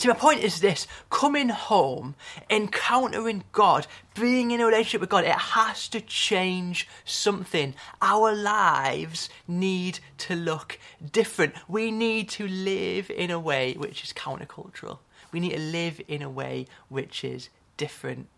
See, 0.00 0.08
my 0.08 0.14
point 0.14 0.42
is 0.42 0.60
this 0.60 0.86
coming 1.10 1.50
home, 1.50 2.14
encountering 2.48 3.44
God, 3.52 3.86
being 4.18 4.50
in 4.50 4.58
a 4.58 4.64
relationship 4.64 5.02
with 5.02 5.10
God, 5.10 5.24
it 5.24 5.32
has 5.32 5.88
to 5.88 6.00
change 6.00 6.88
something. 7.04 7.74
Our 8.00 8.34
lives 8.34 9.28
need 9.46 10.00
to 10.16 10.34
look 10.34 10.78
different. 11.12 11.54
We 11.68 11.90
need 11.90 12.30
to 12.30 12.48
live 12.48 13.10
in 13.10 13.30
a 13.30 13.38
way 13.38 13.74
which 13.74 14.02
is 14.02 14.14
countercultural. 14.14 15.00
We 15.32 15.40
need 15.40 15.52
to 15.52 15.60
live 15.60 16.00
in 16.08 16.22
a 16.22 16.30
way 16.30 16.64
which 16.88 17.22
is 17.22 17.50
different 17.76 18.28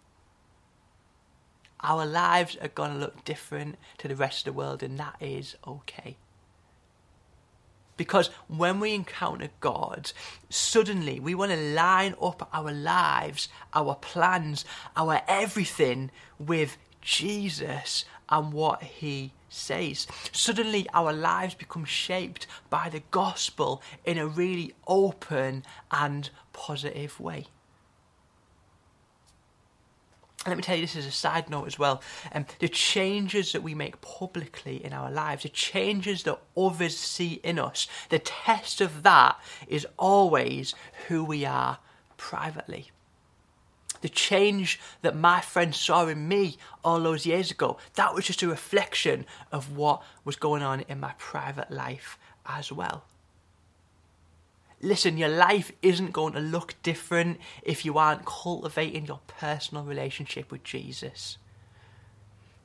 our 1.85 2.07
lives 2.07 2.57
are 2.63 2.69
going 2.69 2.93
to 2.93 2.99
look 2.99 3.25
different 3.25 3.77
to 3.99 4.07
the 4.07 4.15
rest 4.15 4.47
of 4.47 4.55
the 4.55 4.57
world, 4.57 4.85
and 4.85 4.99
that 4.99 5.17
is 5.21 5.57
okay. 5.67 6.17
Because 7.97 8.29
when 8.49 8.81
we 8.81 8.95
encounter 8.95 9.49
God, 9.61 10.13
suddenly 10.49 11.21
we 11.21 11.35
want 11.35 11.53
to 11.53 11.57
line 11.57 12.15
up 12.21 12.49
our 12.53 12.73
lives, 12.73 13.49
our 13.75 13.95
plans, 13.95 14.65
our 14.97 15.21
everything 15.29 16.11
with 16.39 16.77
Jesus 17.01 18.05
and 18.29 18.53
what 18.53 18.83
He 18.83 19.33
says. 19.49 20.07
Suddenly 20.33 20.87
our 20.95 21.13
lives 21.13 21.55
become 21.55 21.85
shaped 21.85 22.47
by 22.71 22.89
the 22.89 23.03
gospel 23.11 23.83
in 24.05 24.17
a 24.19 24.27
really 24.27 24.75
open 24.87 25.65
and 25.91 26.31
positive 26.53 27.21
way. 27.21 27.47
Let 30.47 30.57
me 30.57 30.63
tell 30.63 30.75
you 30.75 30.83
this 30.83 30.97
as 30.97 31.07
a 31.07 31.13
side 31.13 31.49
note 31.49 31.67
as 31.67 31.79
well. 31.79 32.03
Um, 32.33 32.47
the 32.59 32.69
changes 32.69 33.53
that 33.53 33.63
we 33.63 33.75
make 33.75 34.01
publicly 34.01 34.85
in 34.85 34.93
our 34.93 35.11
lives, 35.11 35.45
the 35.45 35.49
changes 35.49 36.25
that 36.25 36.41
others 36.57 36.97
see 36.97 37.35
in 37.45 37.61
us, 37.61 37.87
the 38.09 38.19
test 38.19 38.81
of 38.81 39.05
that 39.05 39.39
is 39.69 39.87
always 39.99 40.75
who 41.07 41.23
we 41.23 41.45
are 41.45 41.79
privately. 42.17 42.91
The 44.01 44.09
change 44.09 44.81
that 45.03 45.15
my 45.15 45.41
friend 45.41 45.73
saw 45.73 46.09
in 46.09 46.27
me 46.27 46.57
all 46.83 46.99
those 46.99 47.25
years 47.25 47.53
ago, 47.53 47.79
that 47.95 48.13
was 48.13 48.25
just 48.25 48.43
a 48.43 48.49
reflection 48.49 49.27
of 49.53 49.77
what 49.77 50.03
was 50.25 50.35
going 50.35 50.65
on 50.65 50.81
in 50.81 50.99
my 50.99 51.13
private 51.19 51.71
life 51.71 52.19
as 52.45 52.73
well 52.73 53.05
listen, 54.83 55.17
your 55.17 55.29
life 55.29 55.73
isn't 55.81 56.13
going 56.13 56.35
to 56.35 56.41
look 56.41 56.75
different 56.83 57.39
if 57.63 57.85
you 57.85 57.97
aren't 57.97 58.27
cultivating 58.27 59.07
your 59.07 59.21
personal 59.27 59.85
relationship 59.85 60.51
with 60.51 60.65
Jesus. 60.65 61.39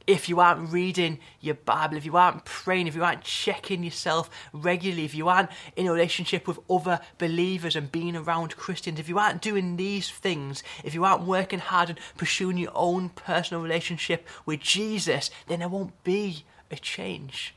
If 0.08 0.30
you 0.30 0.40
aren't 0.40 0.72
reading 0.72 1.20
your 1.42 1.56
Bible, 1.56 1.98
if 1.98 2.06
you 2.06 2.16
aren't 2.16 2.46
praying, 2.46 2.88
if 2.88 2.96
you 2.96 3.04
aren't 3.04 3.24
checking 3.24 3.84
yourself 3.84 4.30
regularly, 4.54 5.04
if 5.04 5.14
you 5.14 5.28
aren't 5.28 5.50
in 5.76 5.86
a 5.86 5.92
relationship 5.92 6.48
with 6.48 6.60
other 6.70 7.02
believers 7.18 7.76
and 7.76 7.92
being 7.92 8.16
around 8.16 8.56
Christians, 8.56 9.00
if 9.00 9.10
you 9.10 9.20
aren't 9.20 9.42
doing 9.42 9.76
these 9.76 10.10
things, 10.10 10.64
if 10.86 10.94
you 10.94 11.04
aren't 11.04 11.24
working 11.24 11.60
hard 11.60 11.90
and 11.90 12.00
pursuing 12.16 12.58
your 12.58 12.72
own 12.74 13.10
personal 13.10 13.62
relationship 13.62 14.26
with 14.46 14.62
Jesus, 14.62 15.30
then 15.48 15.60
there 15.60 15.68
won't 15.68 16.02
be 16.06 16.46
a 16.72 16.78
change. 16.78 17.54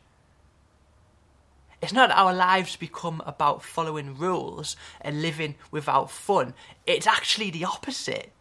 It's 1.82 1.92
not 1.92 2.10
that 2.10 2.18
our 2.18 2.34
lives 2.34 2.76
become 2.76 3.22
about 3.24 3.62
following 3.62 4.16
rules 4.18 4.76
and 5.00 5.22
living 5.22 5.54
without 5.70 6.10
fun. 6.10 6.54
It's 6.86 7.06
actually 7.06 7.50
the 7.50 7.64
opposite. 7.64 8.32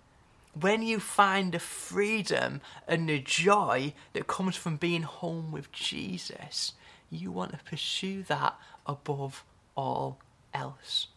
When 0.60 0.81
you 0.81 1.00
find 1.00 1.53
the 1.53 1.60
freedom 1.60 2.60
and 2.88 3.08
the 3.08 3.19
joy 3.19 3.93
that 4.13 4.27
comes 4.27 4.58
from 4.58 4.75
being 4.75 5.03
home 5.03 5.51
with 5.51 5.72
Jesus, 5.72 6.74
you 7.10 7.31
want 7.31 7.51
to 7.51 7.63
pursue 7.63 8.24
that 8.24 8.60
above 8.86 9.46
all 9.75 10.19
else. 10.53 11.08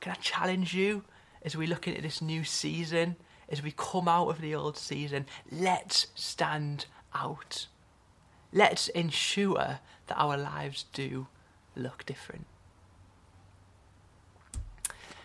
Can 0.00 0.12
I 0.12 0.16
challenge 0.16 0.74
you 0.74 1.04
as 1.42 1.56
we 1.56 1.66
look 1.66 1.86
into 1.86 2.02
this 2.02 2.20
new 2.20 2.42
season, 2.42 3.16
as 3.48 3.62
we 3.62 3.72
come 3.76 4.08
out 4.08 4.28
of 4.28 4.40
the 4.40 4.54
old 4.54 4.76
season? 4.76 5.26
Let's 5.52 6.08
stand 6.14 6.86
out. 7.14 7.66
Let's 8.52 8.88
ensure 8.88 9.80
that 10.06 10.16
our 10.16 10.36
lives 10.36 10.86
do 10.92 11.26
look 11.76 12.06
different. 12.06 12.46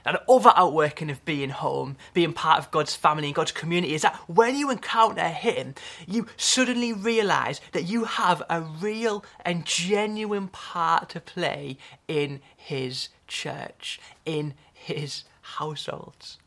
Now, 0.05 0.13
the 0.13 0.31
other 0.31 0.51
outworking 0.55 1.09
of 1.09 1.23
being 1.23 1.49
home, 1.49 1.95
being 2.13 2.33
part 2.33 2.59
of 2.59 2.71
God's 2.71 2.93
family 2.93 3.27
and 3.27 3.35
God's 3.35 3.53
community, 3.53 3.93
is 3.93 4.01
that 4.01 4.17
when 4.27 4.57
you 4.57 4.69
encounter 4.69 5.29
Him, 5.29 5.75
you 6.05 6.27
suddenly 6.35 6.91
realise 6.91 7.61
that 7.71 7.83
you 7.83 8.03
have 8.03 8.43
a 8.49 8.59
real 8.61 9.23
and 9.45 9.65
genuine 9.65 10.49
part 10.49 11.07
to 11.09 11.21
play 11.21 11.77
in 12.09 12.41
His 12.57 13.09
church, 13.27 14.01
in 14.25 14.55
His 14.73 15.23
households. 15.41 16.37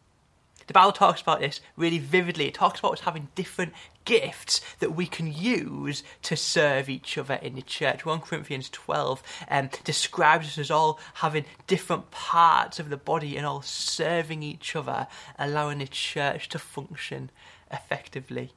The 0.66 0.72
Bible 0.72 0.92
talks 0.92 1.20
about 1.20 1.40
this 1.40 1.60
really 1.76 1.98
vividly. 1.98 2.46
It 2.46 2.54
talks 2.54 2.80
about 2.80 2.94
us 2.94 3.00
having 3.00 3.28
different 3.34 3.72
gifts 4.04 4.60
that 4.80 4.96
we 4.96 5.06
can 5.06 5.32
use 5.32 6.02
to 6.22 6.36
serve 6.36 6.88
each 6.88 7.16
other 7.16 7.34
in 7.34 7.54
the 7.54 7.62
church. 7.62 8.04
1 8.04 8.20
Corinthians 8.20 8.68
12 8.70 9.22
um, 9.48 9.70
describes 9.84 10.48
us 10.48 10.58
as 10.58 10.70
all 10.70 10.98
having 11.14 11.44
different 11.66 12.10
parts 12.10 12.80
of 12.80 12.88
the 12.88 12.96
body 12.96 13.36
and 13.36 13.46
all 13.46 13.62
serving 13.62 14.42
each 14.42 14.74
other, 14.74 15.06
allowing 15.38 15.78
the 15.78 15.86
church 15.86 16.48
to 16.48 16.58
function 16.58 17.30
effectively. 17.70 18.52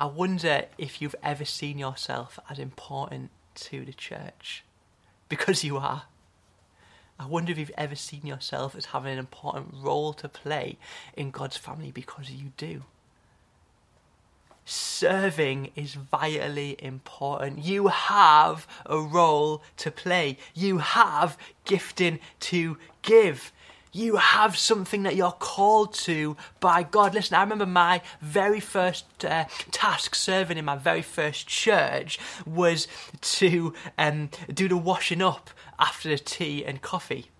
I 0.00 0.06
wonder 0.06 0.66
if 0.76 1.02
you've 1.02 1.16
ever 1.22 1.44
seen 1.44 1.78
yourself 1.78 2.38
as 2.48 2.58
important 2.58 3.30
to 3.54 3.84
the 3.84 3.92
church. 3.92 4.64
Because 5.28 5.64
you 5.64 5.76
are. 5.76 6.04
I 7.18 7.26
wonder 7.26 7.50
if 7.50 7.58
you've 7.58 7.70
ever 7.76 7.96
seen 7.96 8.24
yourself 8.24 8.76
as 8.76 8.86
having 8.86 9.12
an 9.12 9.18
important 9.18 9.74
role 9.74 10.12
to 10.14 10.28
play 10.28 10.78
in 11.16 11.30
God's 11.30 11.56
family 11.56 11.90
because 11.90 12.30
you 12.30 12.52
do. 12.56 12.84
Serving 14.64 15.70
is 15.74 15.94
vitally 15.94 16.76
important. 16.78 17.64
You 17.64 17.88
have 17.88 18.66
a 18.86 18.98
role 18.98 19.62
to 19.78 19.90
play. 19.90 20.36
You 20.54 20.78
have 20.78 21.38
gifting 21.64 22.20
to 22.40 22.76
give. 23.02 23.50
You 23.92 24.16
have 24.16 24.56
something 24.56 25.02
that 25.04 25.16
you're 25.16 25.32
called 25.32 25.94
to 25.94 26.36
by 26.60 26.82
God. 26.82 27.14
Listen, 27.14 27.36
I 27.36 27.42
remember 27.42 27.66
my 27.66 28.02
very 28.20 28.60
first 28.60 29.24
uh, 29.24 29.46
task 29.70 30.14
serving 30.14 30.58
in 30.58 30.64
my 30.64 30.76
very 30.76 31.02
first 31.02 31.46
church 31.46 32.18
was 32.46 32.86
to 33.22 33.72
um, 33.96 34.30
do 34.52 34.68
the 34.68 34.76
washing 34.76 35.22
up 35.22 35.50
after 35.78 36.08
the 36.08 36.18
tea 36.18 36.64
and 36.64 36.82
coffee. 36.82 37.30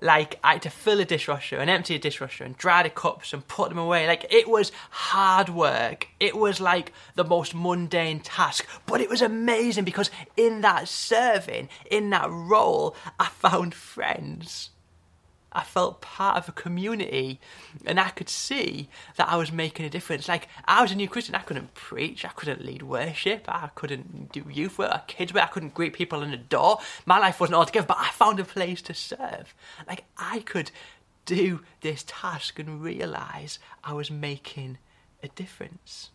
Like 0.00 0.38
I 0.44 0.52
had 0.54 0.62
to 0.62 0.70
fill 0.70 1.00
a 1.00 1.04
dishwasher 1.04 1.56
and 1.56 1.68
empty 1.68 1.94
a 1.94 1.98
dishwasher 1.98 2.44
and 2.44 2.56
dry 2.56 2.82
the 2.82 2.90
cups 2.90 3.32
and 3.32 3.46
put 3.48 3.68
them 3.68 3.78
away. 3.78 4.06
Like 4.06 4.26
it 4.32 4.48
was 4.48 4.70
hard 4.90 5.48
work. 5.48 6.08
It 6.20 6.36
was 6.36 6.60
like 6.60 6.92
the 7.16 7.24
most 7.24 7.54
mundane 7.54 8.20
task, 8.20 8.66
but 8.86 9.00
it 9.00 9.10
was 9.10 9.22
amazing 9.22 9.84
because 9.84 10.10
in 10.36 10.60
that 10.60 10.88
serving, 10.88 11.68
in 11.90 12.10
that 12.10 12.30
role, 12.30 12.94
I 13.18 13.26
found 13.26 13.74
friends. 13.74 14.70
I 15.52 15.62
felt 15.62 16.00
part 16.00 16.36
of 16.36 16.48
a 16.48 16.52
community 16.52 17.40
and 17.86 17.98
I 17.98 18.10
could 18.10 18.28
see 18.28 18.88
that 19.16 19.28
I 19.28 19.36
was 19.36 19.50
making 19.50 19.86
a 19.86 19.90
difference. 19.90 20.28
Like, 20.28 20.48
I 20.66 20.82
was 20.82 20.92
a 20.92 20.94
new 20.94 21.08
Christian, 21.08 21.34
I 21.34 21.40
couldn't 21.40 21.74
preach, 21.74 22.24
I 22.24 22.28
couldn't 22.28 22.64
lead 22.64 22.82
worship, 22.82 23.44
I 23.48 23.70
couldn't 23.74 24.32
do 24.32 24.44
youth 24.50 24.78
work, 24.78 25.08
kids 25.08 25.32
work, 25.32 25.44
I 25.44 25.46
couldn't 25.46 25.74
greet 25.74 25.94
people 25.94 26.22
in 26.22 26.30
the 26.30 26.36
door. 26.36 26.80
My 27.06 27.18
life 27.18 27.40
wasn't 27.40 27.56
all 27.56 27.64
together, 27.64 27.86
but 27.86 27.98
I 27.98 28.10
found 28.10 28.40
a 28.40 28.44
place 28.44 28.82
to 28.82 28.94
serve. 28.94 29.54
Like, 29.86 30.04
I 30.18 30.40
could 30.40 30.70
do 31.24 31.60
this 31.80 32.04
task 32.06 32.58
and 32.58 32.82
realize 32.82 33.58
I 33.82 33.94
was 33.94 34.10
making 34.10 34.78
a 35.22 35.28
difference. 35.28 36.10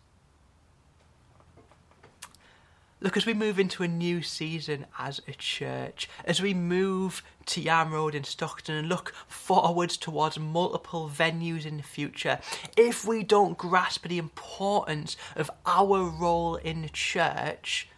Look, 3.04 3.18
as 3.18 3.26
we 3.26 3.34
move 3.34 3.58
into 3.58 3.82
a 3.82 3.86
new 3.88 4.22
season 4.22 4.86
as 4.98 5.20
a 5.28 5.32
church, 5.32 6.08
as 6.24 6.40
we 6.40 6.54
move 6.54 7.22
to 7.44 7.60
Yarm 7.60 7.90
Road 7.90 8.14
in 8.14 8.24
Stockton 8.24 8.76
and 8.76 8.88
look 8.88 9.12
forwards 9.28 9.98
towards 9.98 10.38
multiple 10.38 11.10
venues 11.14 11.66
in 11.66 11.76
the 11.76 11.82
future, 11.82 12.38
if 12.78 13.06
we 13.06 13.22
don't 13.22 13.58
grasp 13.58 14.08
the 14.08 14.16
importance 14.16 15.18
of 15.36 15.50
our 15.66 16.04
role 16.04 16.56
in 16.56 16.80
the 16.80 16.88
church, 16.88 17.90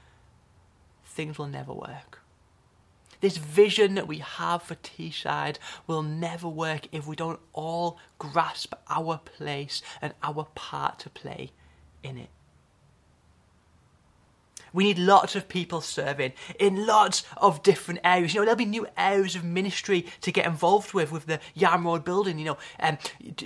things 1.05 1.39
will 1.39 1.47
never 1.47 1.73
work. 1.73 2.21
This 3.21 3.37
vision 3.37 3.95
that 3.95 4.09
we 4.09 4.19
have 4.19 4.65
for 4.65 4.75
Teesside 4.75 5.59
will 5.87 6.03
never 6.03 6.49
work 6.49 6.89
if 6.91 7.07
we 7.07 7.15
don't 7.15 7.39
all 7.53 8.01
grasp 8.19 8.75
our 8.91 9.19
place 9.19 9.83
and 10.03 10.15
our 10.25 10.49
part 10.57 10.99
to 10.99 11.11
play 11.11 11.53
in 12.03 12.19
it. 12.19 12.31
We 14.77 14.85
need 14.85 14.99
lots 14.99 15.35
of 15.35 15.49
people 15.49 15.81
serving 15.81 16.35
in 16.61 16.87
lots 16.87 17.25
of 17.39 17.63
different 17.63 18.01
areas. 18.05 18.35
You 18.35 18.41
know, 18.41 18.45
there'll 18.45 18.59
be 18.59 18.67
new 18.67 18.87
areas 18.99 19.35
of 19.35 19.43
ministry 19.43 20.05
to 20.21 20.31
get 20.31 20.45
involved 20.45 20.93
with, 20.93 21.11
with 21.11 21.25
the 21.25 21.41
Yarm 21.57 21.87
Road 21.87 22.05
building, 22.05 22.39
you 22.39 22.45
know, 22.45 22.59
um, 22.79 22.99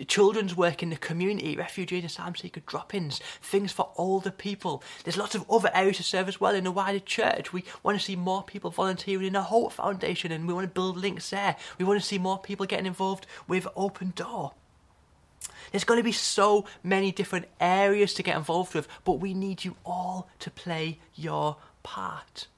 children's 0.08 0.56
work 0.56 0.82
in 0.82 0.90
the 0.90 0.96
community, 0.96 1.56
refugee 1.56 1.98
and 1.98 2.04
asylum 2.04 2.34
seeker 2.34 2.58
drop-ins, 2.66 3.20
things 3.40 3.70
for 3.70 3.92
older 3.96 4.32
people. 4.32 4.82
There's 5.04 5.16
lots 5.16 5.36
of 5.36 5.48
other 5.48 5.70
areas 5.72 5.98
to 5.98 6.02
serve 6.02 6.26
as 6.26 6.40
well 6.40 6.52
in 6.52 6.64
the 6.64 6.72
wider 6.72 6.98
church. 6.98 7.52
We 7.52 7.62
want 7.84 7.96
to 7.96 8.04
see 8.04 8.16
more 8.16 8.42
people 8.42 8.72
volunteering 8.72 9.28
in 9.28 9.34
the 9.34 9.42
Hope 9.42 9.72
Foundation 9.74 10.32
and 10.32 10.48
we 10.48 10.52
want 10.52 10.64
to 10.64 10.74
build 10.74 10.96
links 10.96 11.30
there. 11.30 11.54
We 11.78 11.84
want 11.84 12.00
to 12.00 12.06
see 12.06 12.18
more 12.18 12.40
people 12.40 12.66
getting 12.66 12.86
involved 12.86 13.28
with 13.46 13.68
Open 13.76 14.12
Door. 14.16 14.54
There's 15.70 15.84
going 15.84 15.98
to 15.98 16.04
be 16.04 16.12
so 16.12 16.64
many 16.82 17.12
different 17.12 17.46
areas 17.60 18.14
to 18.14 18.22
get 18.22 18.36
involved 18.36 18.74
with, 18.74 18.88
but 19.04 19.20
we 19.20 19.34
need 19.34 19.64
you 19.64 19.76
all 19.84 20.28
to 20.40 20.50
play 20.50 20.98
your 21.14 21.56
part. 21.82 22.48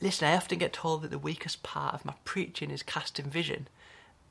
Listen, 0.00 0.28
I 0.28 0.36
often 0.36 0.58
get 0.58 0.72
told 0.72 1.02
that 1.02 1.10
the 1.10 1.18
weakest 1.18 1.62
part 1.62 1.94
of 1.94 2.04
my 2.04 2.14
preaching 2.24 2.70
is 2.70 2.82
casting 2.82 3.30
vision, 3.30 3.68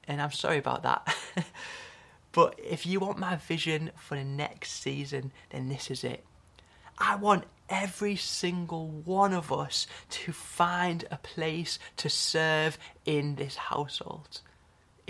and 0.07 0.21
I'm 0.21 0.31
sorry 0.31 0.57
about 0.57 0.83
that. 0.83 1.15
but 2.33 2.59
if 2.61 2.85
you 2.85 2.99
want 2.99 3.17
my 3.17 3.37
vision 3.37 3.91
for 3.95 4.17
the 4.17 4.23
next 4.23 4.81
season, 4.81 5.31
then 5.49 5.69
this 5.69 5.89
is 5.89 6.03
it. 6.03 6.25
I 6.97 7.15
want 7.15 7.45
every 7.69 8.17
single 8.17 8.89
one 8.89 9.33
of 9.33 9.51
us 9.51 9.87
to 10.09 10.33
find 10.33 11.05
a 11.09 11.17
place 11.17 11.79
to 11.97 12.09
serve 12.09 12.77
in 13.05 13.35
this 13.35 13.55
household 13.55 14.41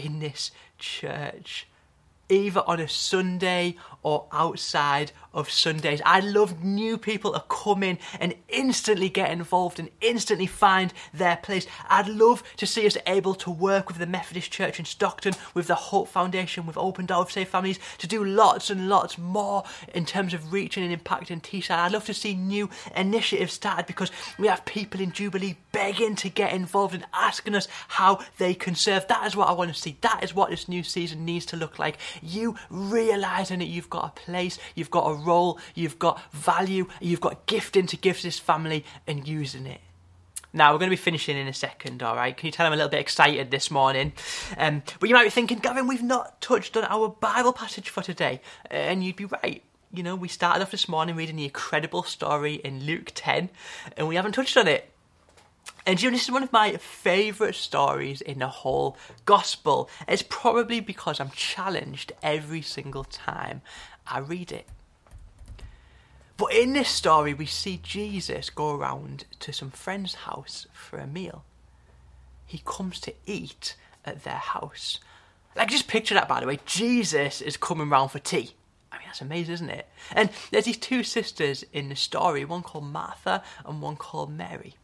in 0.05 0.20
this 0.20 0.51
church, 0.77 1.67
either 2.31 2.63
on 2.65 2.79
a 2.79 2.88
Sunday 2.88 3.75
or 4.03 4.25
outside 4.31 5.11
of 5.33 5.50
Sundays. 5.50 6.01
I 6.05 6.19
love 6.21 6.63
new 6.63 6.97
people 6.97 7.33
to 7.33 7.43
come 7.47 7.83
in 7.83 8.00
and 8.19 8.33
instantly 8.50 9.09
get 9.09 9.31
involved 9.31 9.79
and 9.79 9.89
instantly 10.01 10.47
find 10.47 10.93
their 11.13 11.38
place. 11.38 11.67
I'd 11.89 12.07
love 12.07 12.43
to 12.57 12.65
see 12.65 12.88
us 12.88 12.97
able 13.05 13.35
to 13.35 13.51
work 13.51 13.88
with 13.88 13.97
the 13.97 14.07
Methodist 14.07 14.51
Church 14.51 14.79
in 14.79 14.85
Stockton, 14.85 15.33
with 15.53 15.67
the 15.67 15.75
Hope 15.75 16.07
Foundation, 16.07 16.65
with 16.65 16.77
Open 16.77 17.05
Door 17.05 17.29
Safe 17.29 17.47
Families, 17.47 17.79
to 18.00 18.07
do 18.07 18.23
lots 18.23 18.69
and 18.69 18.89
lots 18.89 19.17
more 19.17 19.63
in 19.93 20.05
terms 20.05 20.33
of 20.33 20.51
reaching 20.51 20.83
and 20.83 21.03
impacting 21.03 21.41
Teesside. 21.41 21.77
I'd 21.77 21.91
love 21.91 22.05
to 22.05 22.13
see 22.13 22.33
new 22.33 22.69
initiatives 22.95 23.53
started 23.53 23.85
because 23.85 24.11
we 24.39 24.47
have 24.47 24.65
people 24.65 25.00
in 25.00 25.11
Jubilee 25.11 25.57
begging 25.71 26.15
to 26.17 26.29
get 26.29 26.53
involved 26.53 26.95
and 26.95 27.05
asking 27.13 27.55
us 27.55 27.67
how 27.88 28.19
they 28.38 28.53
can 28.53 28.75
serve. 28.75 29.07
That 29.07 29.27
is 29.27 29.35
what 29.35 29.47
I 29.47 29.53
want 29.53 29.73
to 29.73 29.79
see. 29.79 29.97
That 30.01 30.23
is 30.23 30.33
what 30.33 30.50
this 30.50 30.67
new 30.67 30.83
season 30.83 31.25
needs 31.25 31.45
to 31.47 31.57
look 31.57 31.77
like. 31.77 31.97
You 32.21 32.55
realizing 32.69 33.59
that 33.59 33.65
you've 33.65 33.89
got 33.89 34.05
a 34.05 34.21
place, 34.21 34.59
you've 34.75 34.91
got 34.91 35.07
a 35.07 35.13
role, 35.13 35.59
you've 35.75 35.99
got 35.99 36.21
value, 36.33 36.87
you've 36.99 37.21
got 37.21 37.45
gifting 37.45 37.87
to 37.87 37.97
give 37.97 38.17
to 38.17 38.23
this 38.23 38.39
family 38.39 38.85
and 39.07 39.27
using 39.27 39.65
it. 39.65 39.81
Now, 40.53 40.73
we're 40.73 40.79
going 40.79 40.89
to 40.89 40.97
be 40.97 41.01
finishing 41.01 41.37
in 41.37 41.47
a 41.47 41.53
second, 41.53 42.03
all 42.03 42.15
right? 42.15 42.35
Can 42.35 42.47
you 42.47 42.51
tell 42.51 42.65
I'm 42.65 42.73
a 42.73 42.75
little 42.75 42.89
bit 42.89 42.99
excited 42.99 43.51
this 43.51 43.71
morning? 43.71 44.11
Um, 44.57 44.83
but 44.99 45.07
you 45.07 45.15
might 45.15 45.23
be 45.23 45.29
thinking, 45.29 45.59
Gavin, 45.59 45.87
we've 45.87 46.03
not 46.03 46.41
touched 46.41 46.75
on 46.75 46.83
our 46.83 47.07
Bible 47.07 47.53
passage 47.53 47.87
for 47.89 48.03
today. 48.03 48.41
And 48.69 49.01
you'd 49.01 49.15
be 49.15 49.25
right. 49.25 49.63
You 49.93 50.03
know, 50.03 50.15
we 50.15 50.27
started 50.27 50.61
off 50.61 50.71
this 50.71 50.89
morning 50.89 51.15
reading 51.15 51.37
the 51.37 51.45
incredible 51.45 52.03
story 52.03 52.55
in 52.55 52.85
Luke 52.85 53.11
10, 53.13 53.49
and 53.95 54.07
we 54.07 54.15
haven't 54.15 54.33
touched 54.33 54.57
on 54.57 54.67
it. 54.67 54.90
And 55.86 56.01
you 56.01 56.10
know, 56.10 56.15
this 56.15 56.25
is 56.25 56.32
one 56.32 56.44
of 56.44 56.53
my 56.53 56.77
favourite 56.77 57.56
stories 57.56 58.22
in 58.22 58.39
the 58.39 58.48
whole 58.48 58.98
gospel. 59.25 59.89
It's 60.08 60.22
probably 60.22 60.80
because 60.80 61.19
I'm 61.19 61.32
challenged 61.32 62.13
every 62.21 62.62
single 62.62 63.04
time 63.04 63.62
I 64.06 64.19
read 64.19 64.52
it. 64.52 64.67
But 66.38 66.54
in 66.54 66.74
this 66.74 66.89
story, 66.89 67.34
we 67.34 67.45
see 67.45 67.80
Jesus 67.82 68.50
go 68.50 68.76
around 68.76 69.26
to 69.39 69.54
some 69.54 69.71
friend's 69.71 70.15
house 70.15 70.67
for 70.71 70.97
a 70.97 71.08
meal. 71.08 71.43
He 72.45 72.62
comes 72.65 73.00
to 73.02 73.13
eat 73.26 73.76
at 74.06 74.24
their 74.24 74.34
house. 74.34 75.00
Like, 75.56 75.69
just 75.69 75.88
picture 75.88 76.15
that, 76.15 76.28
by 76.28 76.39
the 76.39 76.47
way. 76.47 76.60
Jesus 76.65 77.41
is 77.41 77.58
coming 77.58 77.89
round 77.89 78.12
for 78.12 78.19
tea. 78.19 78.52
I 78.91 78.97
mean, 78.97 79.06
that's 79.06 79.21
amazing, 79.21 79.54
isn't 79.54 79.69
it? 79.69 79.88
And 80.13 80.30
there's 80.50 80.65
these 80.65 80.78
two 80.78 81.04
sisters 81.04 81.63
in 81.74 81.89
the 81.89 81.95
story, 81.95 82.43
one 82.45 82.63
called 82.63 82.86
Martha 82.86 83.43
and 83.65 83.82
one 83.82 83.95
called 83.95 84.32
Mary. 84.32 84.76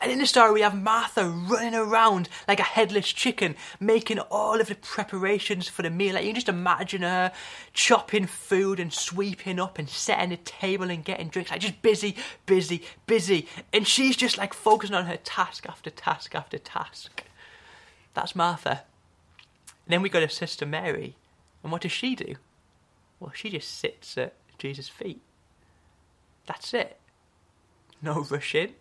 And 0.00 0.12
in 0.12 0.18
the 0.18 0.26
story, 0.26 0.52
we 0.52 0.60
have 0.60 0.80
Martha 0.80 1.28
running 1.28 1.74
around 1.74 2.28
like 2.46 2.60
a 2.60 2.64
headless 2.64 3.12
chicken, 3.12 3.56
making 3.80 4.20
all 4.20 4.60
of 4.60 4.68
the 4.68 4.76
preparations 4.76 5.66
for 5.66 5.82
the 5.82 5.90
meal. 5.90 6.14
Like 6.14 6.22
you 6.22 6.30
can 6.30 6.36
just 6.36 6.48
imagine 6.48 7.02
her 7.02 7.32
chopping 7.72 8.26
food 8.26 8.78
and 8.78 8.92
sweeping 8.92 9.58
up 9.58 9.76
and 9.76 9.88
setting 9.88 10.30
the 10.30 10.36
table 10.36 10.88
and 10.88 11.04
getting 11.04 11.28
drinks. 11.28 11.50
Like 11.50 11.60
just 11.60 11.82
busy, 11.82 12.14
busy, 12.46 12.82
busy. 13.06 13.48
And 13.72 13.88
she's 13.88 14.16
just 14.16 14.38
like 14.38 14.54
focusing 14.54 14.94
on 14.94 15.06
her 15.06 15.16
task 15.16 15.66
after 15.68 15.90
task 15.90 16.32
after 16.34 16.58
task. 16.58 17.24
That's 18.14 18.36
Martha. 18.36 18.82
And 19.86 19.94
then 19.94 20.02
we 20.02 20.08
got 20.08 20.20
to 20.20 20.28
Sister 20.28 20.64
Mary. 20.64 21.16
And 21.64 21.72
what 21.72 21.82
does 21.82 21.92
she 21.92 22.14
do? 22.14 22.36
Well, 23.18 23.32
she 23.34 23.50
just 23.50 23.76
sits 23.76 24.16
at 24.16 24.34
Jesus' 24.58 24.88
feet. 24.88 25.20
That's 26.46 26.72
it. 26.72 26.98
No 28.00 28.20
rushing 28.30 28.74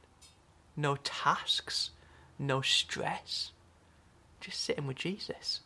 no 0.78 0.96
tasks, 0.98 1.90
no 2.40 2.62
stress. 2.62 3.52
Just 4.40 4.62
sitting 4.62 4.88
with 4.88 4.98
Jesus. 4.98 5.62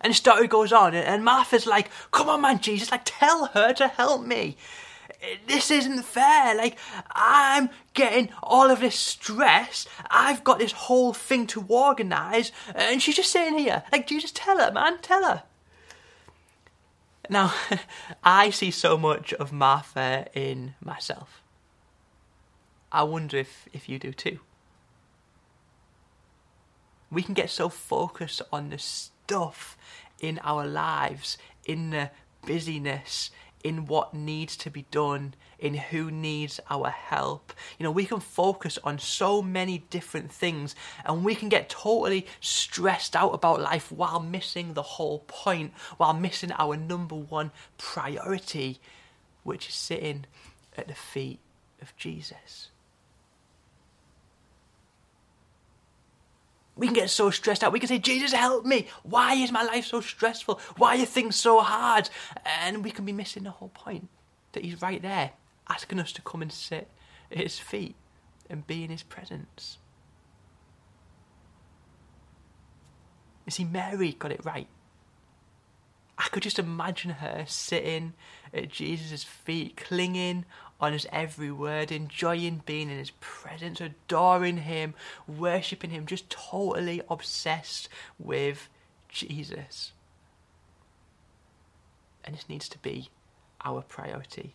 And 0.00 0.12
the 0.12 0.14
story 0.14 0.46
goes 0.46 0.72
on, 0.72 0.94
and 0.94 1.24
Martha's 1.24 1.66
like, 1.66 1.90
Come 2.12 2.28
on, 2.28 2.40
man, 2.42 2.60
Jesus, 2.60 2.92
like, 2.92 3.02
tell 3.04 3.46
her 3.46 3.72
to 3.74 3.88
help 3.88 4.24
me. 4.24 4.56
This 5.48 5.70
isn't 5.72 6.04
fair. 6.04 6.54
Like, 6.54 6.78
I'm 7.10 7.70
getting 7.94 8.28
all 8.40 8.70
of 8.70 8.78
this 8.78 8.94
stress. 8.94 9.88
I've 10.08 10.44
got 10.44 10.60
this 10.60 10.72
whole 10.72 11.12
thing 11.12 11.48
to 11.48 11.64
organise, 11.68 12.52
and 12.74 13.02
she's 13.02 13.16
just 13.16 13.32
sitting 13.32 13.58
here. 13.58 13.82
Like, 13.90 14.06
Jesus, 14.06 14.30
tell 14.32 14.58
her, 14.58 14.70
man, 14.70 14.98
tell 14.98 15.24
her. 15.24 15.42
Now, 17.28 17.52
I 18.22 18.50
see 18.50 18.70
so 18.70 18.96
much 18.96 19.32
of 19.34 19.52
Martha 19.52 20.28
in 20.34 20.74
myself. 20.82 21.37
I 22.90 23.02
wonder 23.02 23.36
if, 23.36 23.68
if 23.72 23.88
you 23.88 23.98
do 23.98 24.12
too. 24.12 24.38
We 27.10 27.22
can 27.22 27.34
get 27.34 27.50
so 27.50 27.68
focused 27.68 28.42
on 28.52 28.70
the 28.70 28.78
stuff 28.78 29.76
in 30.20 30.38
our 30.42 30.66
lives, 30.66 31.38
in 31.64 31.90
the 31.90 32.10
busyness, 32.46 33.30
in 33.64 33.86
what 33.86 34.14
needs 34.14 34.56
to 34.56 34.70
be 34.70 34.84
done, 34.90 35.34
in 35.58 35.74
who 35.74 36.10
needs 36.10 36.60
our 36.70 36.90
help. 36.90 37.52
You 37.78 37.84
know, 37.84 37.90
we 37.90 38.06
can 38.06 38.20
focus 38.20 38.78
on 38.84 38.98
so 38.98 39.42
many 39.42 39.84
different 39.90 40.32
things 40.32 40.74
and 41.04 41.24
we 41.24 41.34
can 41.34 41.48
get 41.48 41.68
totally 41.68 42.26
stressed 42.40 43.16
out 43.16 43.30
about 43.30 43.60
life 43.60 43.90
while 43.90 44.20
missing 44.20 44.74
the 44.74 44.82
whole 44.82 45.20
point, 45.26 45.72
while 45.96 46.14
missing 46.14 46.52
our 46.52 46.76
number 46.76 47.16
one 47.16 47.50
priority, 47.76 48.78
which 49.42 49.68
is 49.68 49.74
sitting 49.74 50.26
at 50.76 50.88
the 50.88 50.94
feet 50.94 51.40
of 51.82 51.96
Jesus. 51.96 52.68
We 56.78 56.86
can 56.86 56.94
get 56.94 57.10
so 57.10 57.30
stressed 57.30 57.64
out. 57.64 57.72
We 57.72 57.80
can 57.80 57.88
say, 57.88 57.98
Jesus, 57.98 58.32
help 58.32 58.64
me. 58.64 58.86
Why 59.02 59.34
is 59.34 59.50
my 59.50 59.64
life 59.64 59.84
so 59.84 60.00
stressful? 60.00 60.60
Why 60.76 61.02
are 61.02 61.04
things 61.04 61.34
so 61.34 61.60
hard? 61.60 62.08
And 62.62 62.84
we 62.84 62.92
can 62.92 63.04
be 63.04 63.12
missing 63.12 63.42
the 63.42 63.50
whole 63.50 63.70
point 63.70 64.08
that 64.52 64.64
He's 64.64 64.80
right 64.80 65.02
there, 65.02 65.32
asking 65.68 65.98
us 65.98 66.12
to 66.12 66.22
come 66.22 66.40
and 66.40 66.52
sit 66.52 66.88
at 67.32 67.38
His 67.38 67.58
feet 67.58 67.96
and 68.48 68.64
be 68.64 68.84
in 68.84 68.90
His 68.90 69.02
presence. 69.02 69.78
You 73.44 73.50
see, 73.50 73.64
Mary 73.64 74.12
got 74.12 74.30
it 74.30 74.44
right. 74.44 74.68
I 76.16 76.28
could 76.28 76.44
just 76.44 76.60
imagine 76.60 77.10
her 77.10 77.44
sitting 77.48 78.14
at 78.54 78.68
Jesus' 78.68 79.24
feet, 79.24 79.76
clinging 79.76 80.44
on 80.80 80.92
his 80.92 81.06
every 81.12 81.50
word, 81.50 81.90
enjoying 81.90 82.62
being 82.64 82.90
in 82.90 82.98
his 82.98 83.12
presence, 83.20 83.80
adoring 83.80 84.58
him, 84.58 84.94
worshipping 85.26 85.90
him, 85.90 86.06
just 86.06 86.30
totally 86.30 87.02
obsessed 87.10 87.88
with 88.18 88.68
Jesus. 89.08 89.92
And 92.24 92.36
this 92.36 92.48
needs 92.48 92.68
to 92.68 92.78
be 92.78 93.08
our 93.64 93.82
priority 93.82 94.54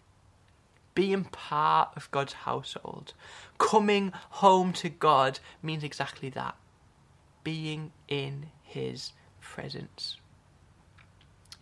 being 0.96 1.26
part 1.26 1.90
of 1.96 2.12
God's 2.12 2.34
household, 2.34 3.14
coming 3.58 4.12
home 4.30 4.74
to 4.74 4.90
God 4.90 5.40
means 5.62 5.84
exactly 5.84 6.30
that 6.30 6.56
being 7.44 7.92
in 8.08 8.48
His 8.62 9.14
presence. 9.42 10.18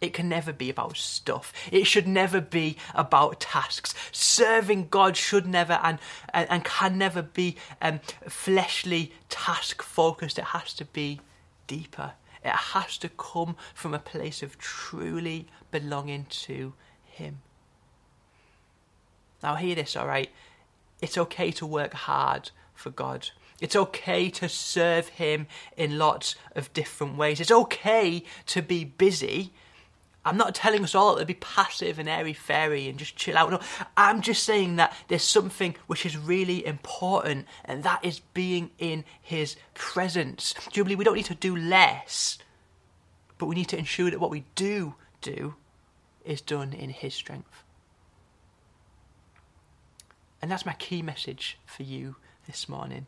It 0.02 0.14
can 0.14 0.28
never 0.28 0.52
be 0.52 0.72
about 0.72 0.98
stuff. 0.98 1.54
It 1.72 1.86
should 1.86 2.08
never 2.08 2.42
be 2.42 2.76
about 2.96 3.40
tasks. 3.40 3.94
Serving 4.12 4.88
God 4.90 5.16
should 5.16 5.46
never 5.46 5.74
and, 5.84 6.00
and, 6.34 6.50
and 6.50 6.66
can 6.66 6.98
never 6.98 7.22
be 7.22 7.56
um, 7.84 8.00
fleshly 8.28 9.14
task 9.30 9.84
focused. 9.84 10.40
It 10.40 10.46
has 10.46 10.74
to 10.74 10.86
be 10.86 11.22
deeper. 11.68 12.14
It 12.44 12.50
has 12.50 12.98
to 12.98 13.10
come 13.10 13.56
from 13.76 13.94
a 13.94 14.00
place 14.00 14.42
of 14.42 14.58
truly 14.58 15.48
belonging 15.70 16.26
to 16.30 16.74
Him. 17.06 17.42
Now, 19.44 19.54
hear 19.54 19.76
this, 19.76 19.96
all 19.96 20.08
right? 20.08 20.32
It's 21.00 21.18
okay 21.18 21.52
to 21.52 21.66
work 21.68 21.94
hard 21.94 22.50
for 22.74 22.90
God. 22.90 23.30
It's 23.60 23.76
okay 23.76 24.32
to 24.32 24.50
serve 24.50 25.10
Him 25.10 25.46
in 25.78 26.00
lots 26.00 26.36
of 26.56 26.74
different 26.74 27.18
ways. 27.18 27.40
It's 27.40 27.52
okay 27.52 28.24
to 28.48 28.64
be 28.64 28.84
busy 28.84 29.54
I'm 30.24 30.38
not 30.38 30.54
telling 30.54 30.84
us 30.84 30.94
all 30.94 31.18
to 31.18 31.26
be 31.26 31.34
passive 31.34 31.98
and 31.98 32.08
airy 32.08 32.34
fairy 32.34 32.88
and 32.88 33.00
just 33.00 33.16
chill 33.16 33.38
out. 33.38 33.50
No, 33.50 33.60
I'm 33.98 34.22
just 34.22 34.44
saying 34.44 34.76
that 34.76 34.96
there's 35.08 35.24
something 35.24 35.76
which 35.88 36.06
is 36.06 36.16
really 36.16 36.66
important, 36.66 37.48
and 37.66 37.84
that 37.84 38.06
is 38.06 38.20
being 38.34 38.70
in 38.78 39.04
His 39.22 39.56
presence. 39.74 40.54
Jubilee, 40.72 40.96
we 40.96 41.04
don't 41.04 41.16
need 41.16 41.26
to 41.26 41.36
do 41.36 41.56
less, 41.56 42.38
but 43.40 43.48
we 43.48 43.56
need 43.56 43.70
to 43.70 43.78
ensure 43.78 44.12
that 44.12 44.20
what 44.20 44.30
we 44.30 44.46
do 44.56 44.96
do 45.22 45.56
is 46.24 46.40
done 46.42 46.74
in 46.74 46.92
His 46.92 47.16
strength. 47.16 47.64
And 50.40 50.52
that's 50.52 50.66
my 50.66 50.74
key 50.74 51.02
message 51.02 51.58
for 51.66 51.84
you 51.84 52.16
this 52.46 52.70
morning. 52.70 53.08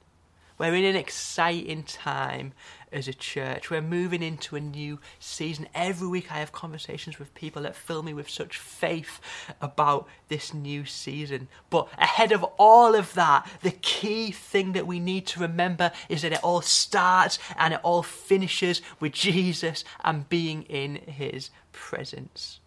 We're 0.58 0.76
in 0.76 0.86
an 0.86 0.96
exciting 0.96 1.84
time 1.84 2.54
as 2.94 3.08
a 3.08 3.14
church. 3.14 3.70
We're 3.70 3.82
moving 3.82 4.22
into 4.22 4.56
a 4.56 4.60
new 4.60 5.00
season. 5.20 5.68
Every 5.74 6.08
week 6.08 6.32
I 6.32 6.40
have 6.40 6.52
conversations 6.52 7.20
with 7.20 7.34
people 7.34 7.64
that 7.64 7.76
fill 7.76 8.04
me 8.04 8.14
with 8.14 8.30
such 8.30 8.58
faith 8.58 9.20
about 9.62 10.08
this 10.30 10.54
new 10.54 10.86
season. 10.86 11.48
But 11.70 11.88
ahead 11.98 12.32
of 12.32 12.44
all 12.58 12.96
of 12.96 13.14
that, 13.14 13.48
the 13.62 13.72
key 13.72 14.32
thing 14.32 14.74
that 14.74 14.88
we 14.88 15.00
need 15.00 15.28
to 15.28 15.40
remember 15.40 15.92
is 16.10 16.22
that 16.22 16.34
it 16.34 16.44
all 16.44 16.62
starts 16.62 17.40
and 17.58 17.74
it 17.74 17.80
all 17.84 18.04
finishes 18.04 18.82
with 19.00 19.14
Jesus 19.14 19.84
and 20.04 20.30
being 20.30 20.64
in 20.64 20.96
his 20.96 21.50
presence. 21.72 22.60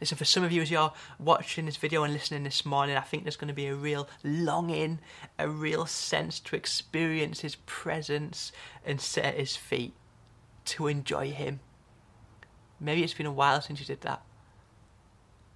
Listen, 0.00 0.18
for 0.18 0.24
some 0.24 0.44
of 0.44 0.52
you, 0.52 0.60
as 0.60 0.70
you're 0.70 0.92
watching 1.18 1.64
this 1.64 1.76
video 1.76 2.02
and 2.02 2.12
listening 2.12 2.44
this 2.44 2.66
morning, 2.66 2.96
I 2.96 3.00
think 3.00 3.24
there's 3.24 3.36
going 3.36 3.48
to 3.48 3.54
be 3.54 3.66
a 3.66 3.74
real 3.74 4.08
longing, 4.22 4.98
a 5.38 5.48
real 5.48 5.86
sense 5.86 6.38
to 6.40 6.56
experience 6.56 7.40
His 7.40 7.54
presence 7.66 8.52
and 8.84 9.00
sit 9.00 9.24
at 9.24 9.38
His 9.38 9.56
feet, 9.56 9.94
to 10.66 10.86
enjoy 10.86 11.30
Him. 11.30 11.60
Maybe 12.78 13.02
it's 13.02 13.14
been 13.14 13.26
a 13.26 13.32
while 13.32 13.62
since 13.62 13.80
you 13.80 13.86
did 13.86 14.02
that. 14.02 14.22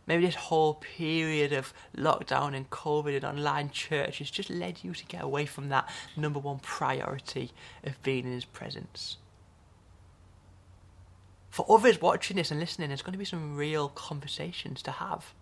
Maybe 0.07 0.25
this 0.25 0.35
whole 0.35 0.75
period 0.75 1.53
of 1.53 1.75
lockdown 1.97 2.57
and 2.57 2.71
COVID 2.71 3.15
and 3.15 3.25
online 3.25 3.71
church 3.71 4.19
has 4.19 4.31
just 4.31 4.49
led 4.49 4.83
you 4.83 4.95
to 4.95 5.05
get 5.05 5.23
away 5.23 5.45
from 5.45 5.69
that 5.69 5.89
number 6.17 6.41
one 6.41 6.61
priority 6.61 7.53
of 7.85 8.03
being 8.03 8.25
in 8.25 8.33
His 8.33 8.47
presence 8.47 9.19
for 11.51 11.67
others 11.69 12.01
watching 12.01 12.37
this 12.37 12.51
and 12.51 12.61
listening, 12.61 12.89
there's 12.89 13.03
going 13.03 13.13
to 13.13 13.19
be 13.19 13.25
some 13.25 13.57
real 13.57 13.89
conversations 13.89 14.83
to 14.83 14.93
have. 14.93 15.35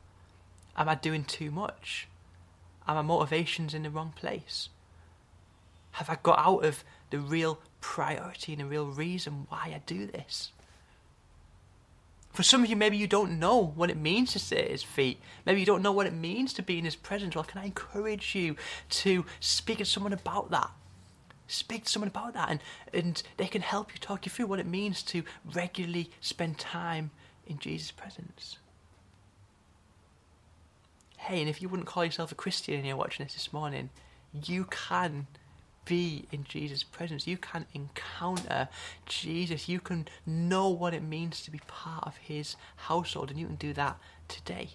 Am 0.77 0.88
I 0.88 0.94
doing 0.94 1.25
too 1.25 1.51
much? 1.51 2.09
Are 2.87 2.94
my 2.94 3.03
motivations 3.03 3.75
in 3.75 3.83
the 3.83 3.90
wrong 3.90 4.14
place? 4.16 4.71
Have 5.92 6.09
I 6.09 6.16
got 6.23 6.38
out 6.38 6.64
of 6.64 6.85
the 7.11 7.18
real 7.18 7.59
priority 7.81 8.53
and 8.53 8.62
the 8.62 8.66
real 8.66 8.87
reason 8.87 9.47
why 9.49 9.73
I 9.75 9.83
do 9.85 10.07
this? 10.07 10.53
For 12.33 12.42
some 12.42 12.62
of 12.62 12.71
you, 12.71 12.77
maybe 12.77 12.97
you 12.97 13.09
don't 13.09 13.38
know 13.38 13.59
what 13.59 13.90
it 13.90 13.97
means 13.97 14.33
to 14.33 14.38
sit 14.38 14.59
at 14.59 14.71
his 14.71 14.83
feet. 14.83 15.18
Maybe 15.44 15.61
you 15.61 15.66
don't 15.66 15.83
know 15.83 15.92
what 15.92 16.07
it 16.07 16.14
means 16.14 16.53
to 16.55 16.62
be 16.62 16.79
in 16.79 16.85
his 16.85 16.94
presence. 16.94 17.35
Well, 17.35 17.44
can 17.44 17.61
I 17.61 17.64
encourage 17.64 18.35
you 18.35 18.55
to 18.90 19.25
speak 19.40 19.79
to 19.79 19.85
someone 19.85 20.12
about 20.12 20.51
that? 20.51 20.71
Speak 21.49 21.85
to 21.85 21.91
someone 21.91 22.09
about 22.09 22.35
that 22.35 22.49
and, 22.51 22.61
and 22.93 23.23
they 23.37 23.47
can 23.47 23.63
help 23.63 23.93
you 23.93 23.99
talk 23.99 24.25
you 24.25 24.31
through 24.31 24.47
what 24.47 24.61
it 24.61 24.67
means 24.67 25.03
to 25.03 25.25
regularly 25.53 26.11
spend 26.21 26.59
time 26.59 27.11
in 27.47 27.59
Jesus' 27.59 27.91
presence. 27.91 28.59
Hey, 31.17 31.41
and 31.41 31.49
if 31.49 31.61
you 31.61 31.69
wouldn't 31.69 31.89
call 31.89 32.05
yourself 32.05 32.31
a 32.31 32.37
Christian 32.37 32.75
and 32.75 32.87
you're 32.87 32.97
watching 32.97 33.25
this 33.25 33.35
this 33.35 33.53
morning, 33.53 33.91
you 34.33 34.65
can 34.71 35.27
be 35.85 36.27
in 36.31 36.45
Jesus' 36.45 36.83
presence. 36.83 37.27
You 37.27 37.39
can 37.39 37.65
encounter 37.75 38.69
Jesus. 39.07 39.69
You 39.69 39.81
can 39.81 40.07
know 40.27 40.69
what 40.69 40.95
it 40.95 41.03
means 41.03 41.43
to 41.43 41.51
be 41.51 41.61
part 41.67 42.07
of 42.07 42.17
His 42.19 42.57
household, 42.77 43.31
and 43.31 43.41
you 43.41 43.47
can 43.47 43.57
do 43.57 43.73
that 43.73 43.99
today. 44.29 44.71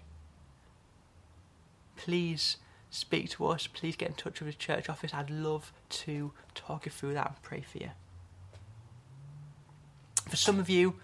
Please 1.95 2.57
speak 2.93 3.29
to 3.31 3.47
us, 3.47 3.67
please 3.67 3.95
get 3.95 4.09
in 4.09 4.13
touch 4.15 4.39
with 4.39 4.47
the 4.49 4.57
church 4.57 4.89
office. 4.89 5.13
I'd 5.13 5.29
love 5.29 5.73
to 5.89 6.31
talk 6.53 6.85
you 6.85 6.91
through 6.91 7.15
that 7.15 7.27
and 7.27 7.41
pray 7.41 7.61
for 7.61 7.79
you. 7.79 7.89
For 10.29 10.35
some 10.35 10.59
of 10.59 10.69
you, 10.69 10.95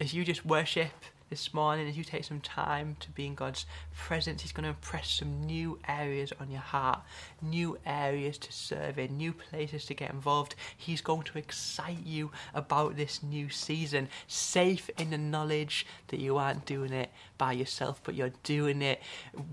as 0.00 0.14
you 0.14 0.24
just 0.24 0.44
worship 0.44 0.92
this 1.32 1.54
morning, 1.54 1.88
as 1.88 1.96
you 1.96 2.04
take 2.04 2.24
some 2.24 2.42
time 2.42 2.94
to 3.00 3.10
be 3.12 3.24
in 3.24 3.34
God's 3.34 3.64
presence, 3.96 4.42
He's 4.42 4.52
going 4.52 4.64
to 4.64 4.68
impress 4.68 5.12
some 5.12 5.46
new 5.46 5.78
areas 5.88 6.30
on 6.38 6.50
your 6.50 6.60
heart, 6.60 7.00
new 7.40 7.78
areas 7.86 8.36
to 8.36 8.52
serve 8.52 8.98
in, 8.98 9.16
new 9.16 9.32
places 9.32 9.86
to 9.86 9.94
get 9.94 10.10
involved. 10.10 10.56
He's 10.76 11.00
going 11.00 11.22
to 11.22 11.38
excite 11.38 12.04
you 12.04 12.32
about 12.52 12.96
this 12.96 13.22
new 13.22 13.48
season, 13.48 14.10
safe 14.26 14.90
in 14.98 15.08
the 15.08 15.16
knowledge 15.16 15.86
that 16.08 16.20
you 16.20 16.36
aren't 16.36 16.66
doing 16.66 16.92
it 16.92 17.10
by 17.38 17.52
yourself, 17.52 18.02
but 18.04 18.14
you're 18.14 18.34
doing 18.42 18.82
it 18.82 19.00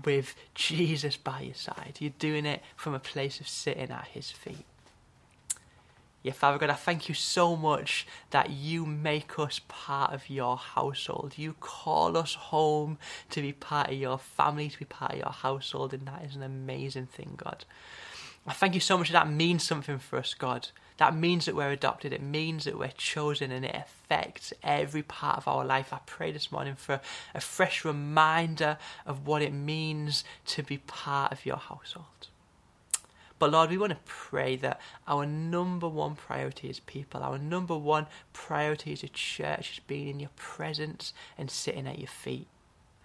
with 0.04 0.34
Jesus 0.54 1.16
by 1.16 1.40
your 1.40 1.54
side. 1.54 1.96
You're 1.98 2.12
doing 2.18 2.44
it 2.44 2.62
from 2.76 2.92
a 2.92 2.98
place 2.98 3.40
of 3.40 3.48
sitting 3.48 3.90
at 3.90 4.08
His 4.08 4.30
feet. 4.30 4.66
Yeah, 6.22 6.32
Father 6.32 6.58
God, 6.58 6.68
I 6.68 6.74
thank 6.74 7.08
you 7.08 7.14
so 7.14 7.56
much 7.56 8.06
that 8.30 8.50
you 8.50 8.84
make 8.84 9.38
us 9.38 9.60
part 9.68 10.12
of 10.12 10.28
your 10.28 10.58
household. 10.58 11.38
You 11.38 11.54
call 11.60 12.16
us 12.16 12.34
home 12.34 12.98
to 13.30 13.40
be 13.40 13.52
part 13.52 13.88
of 13.88 13.94
your 13.94 14.18
family, 14.18 14.68
to 14.68 14.78
be 14.78 14.84
part 14.84 15.12
of 15.12 15.18
your 15.18 15.30
household, 15.32 15.94
and 15.94 16.06
that 16.06 16.24
is 16.24 16.36
an 16.36 16.42
amazing 16.42 17.06
thing, 17.06 17.34
God. 17.38 17.64
I 18.46 18.52
thank 18.52 18.74
you 18.74 18.80
so 18.80 18.98
much 18.98 19.08
that, 19.10 19.24
that 19.24 19.32
means 19.32 19.62
something 19.64 19.98
for 19.98 20.18
us, 20.18 20.34
God. 20.34 20.68
That 20.98 21.16
means 21.16 21.46
that 21.46 21.54
we're 21.54 21.70
adopted. 21.70 22.12
It 22.12 22.22
means 22.22 22.64
that 22.64 22.78
we're 22.78 22.88
chosen 22.88 23.50
and 23.50 23.64
it 23.64 23.74
affects 23.74 24.52
every 24.62 25.02
part 25.02 25.38
of 25.38 25.48
our 25.48 25.64
life. 25.64 25.94
I 25.94 26.00
pray 26.04 26.32
this 26.32 26.52
morning 26.52 26.74
for 26.74 27.00
a 27.34 27.40
fresh 27.40 27.84
reminder 27.84 28.76
of 29.06 29.26
what 29.26 29.40
it 29.40 29.54
means 29.54 30.24
to 30.46 30.62
be 30.62 30.76
part 30.76 31.32
of 31.32 31.46
your 31.46 31.56
household. 31.56 32.28
But 33.40 33.52
Lord, 33.52 33.70
we 33.70 33.78
want 33.78 33.92
to 33.92 33.98
pray 34.04 34.54
that 34.56 34.80
our 35.08 35.24
number 35.24 35.88
one 35.88 36.14
priority 36.14 36.68
is 36.68 36.78
people. 36.78 37.22
Our 37.22 37.38
number 37.38 37.76
one 37.76 38.06
priority 38.34 38.92
as 38.92 39.02
a 39.02 39.08
church 39.08 39.72
is 39.72 39.80
being 39.86 40.08
in 40.08 40.20
your 40.20 40.30
presence 40.36 41.14
and 41.38 41.50
sitting 41.50 41.88
at 41.88 41.98
your 41.98 42.06
feet. 42.06 42.46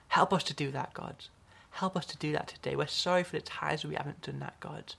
Help 0.10 0.34
us 0.34 0.44
to 0.44 0.54
do 0.54 0.72
that, 0.72 0.94
God. 0.94 1.16
Help 1.72 1.96
us 1.96 2.06
to 2.08 2.18
do 2.18 2.34
that 2.34 2.50
today. 2.50 2.76
We're 2.76 2.88
sorry 2.88 3.24
for 3.24 3.38
the 3.38 3.42
times 3.42 3.86
we 3.86 3.96
haven't 3.96 4.22
done 4.22 4.40
that, 4.40 4.60
God. 4.60 4.96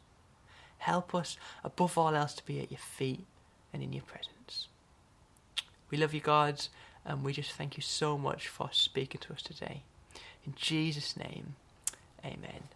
Help 0.78 1.14
us, 1.14 1.36
above 1.62 1.98
all 1.98 2.14
else, 2.14 2.32
to 2.34 2.46
be 2.46 2.60
at 2.60 2.70
your 2.70 2.78
feet 2.78 3.26
and 3.74 3.82
in 3.82 3.92
your 3.92 4.04
presence. 4.04 4.68
We 5.90 5.98
love 5.98 6.14
you, 6.14 6.20
God, 6.20 6.66
and 7.04 7.22
we 7.22 7.34
just 7.34 7.52
thank 7.52 7.76
you 7.76 7.82
so 7.82 8.16
much 8.16 8.48
for 8.48 8.70
speaking 8.72 9.20
to 9.20 9.34
us 9.34 9.42
today. 9.42 9.82
In 10.46 10.54
Jesus' 10.56 11.14
name, 11.14 11.56
amen. 12.24 12.75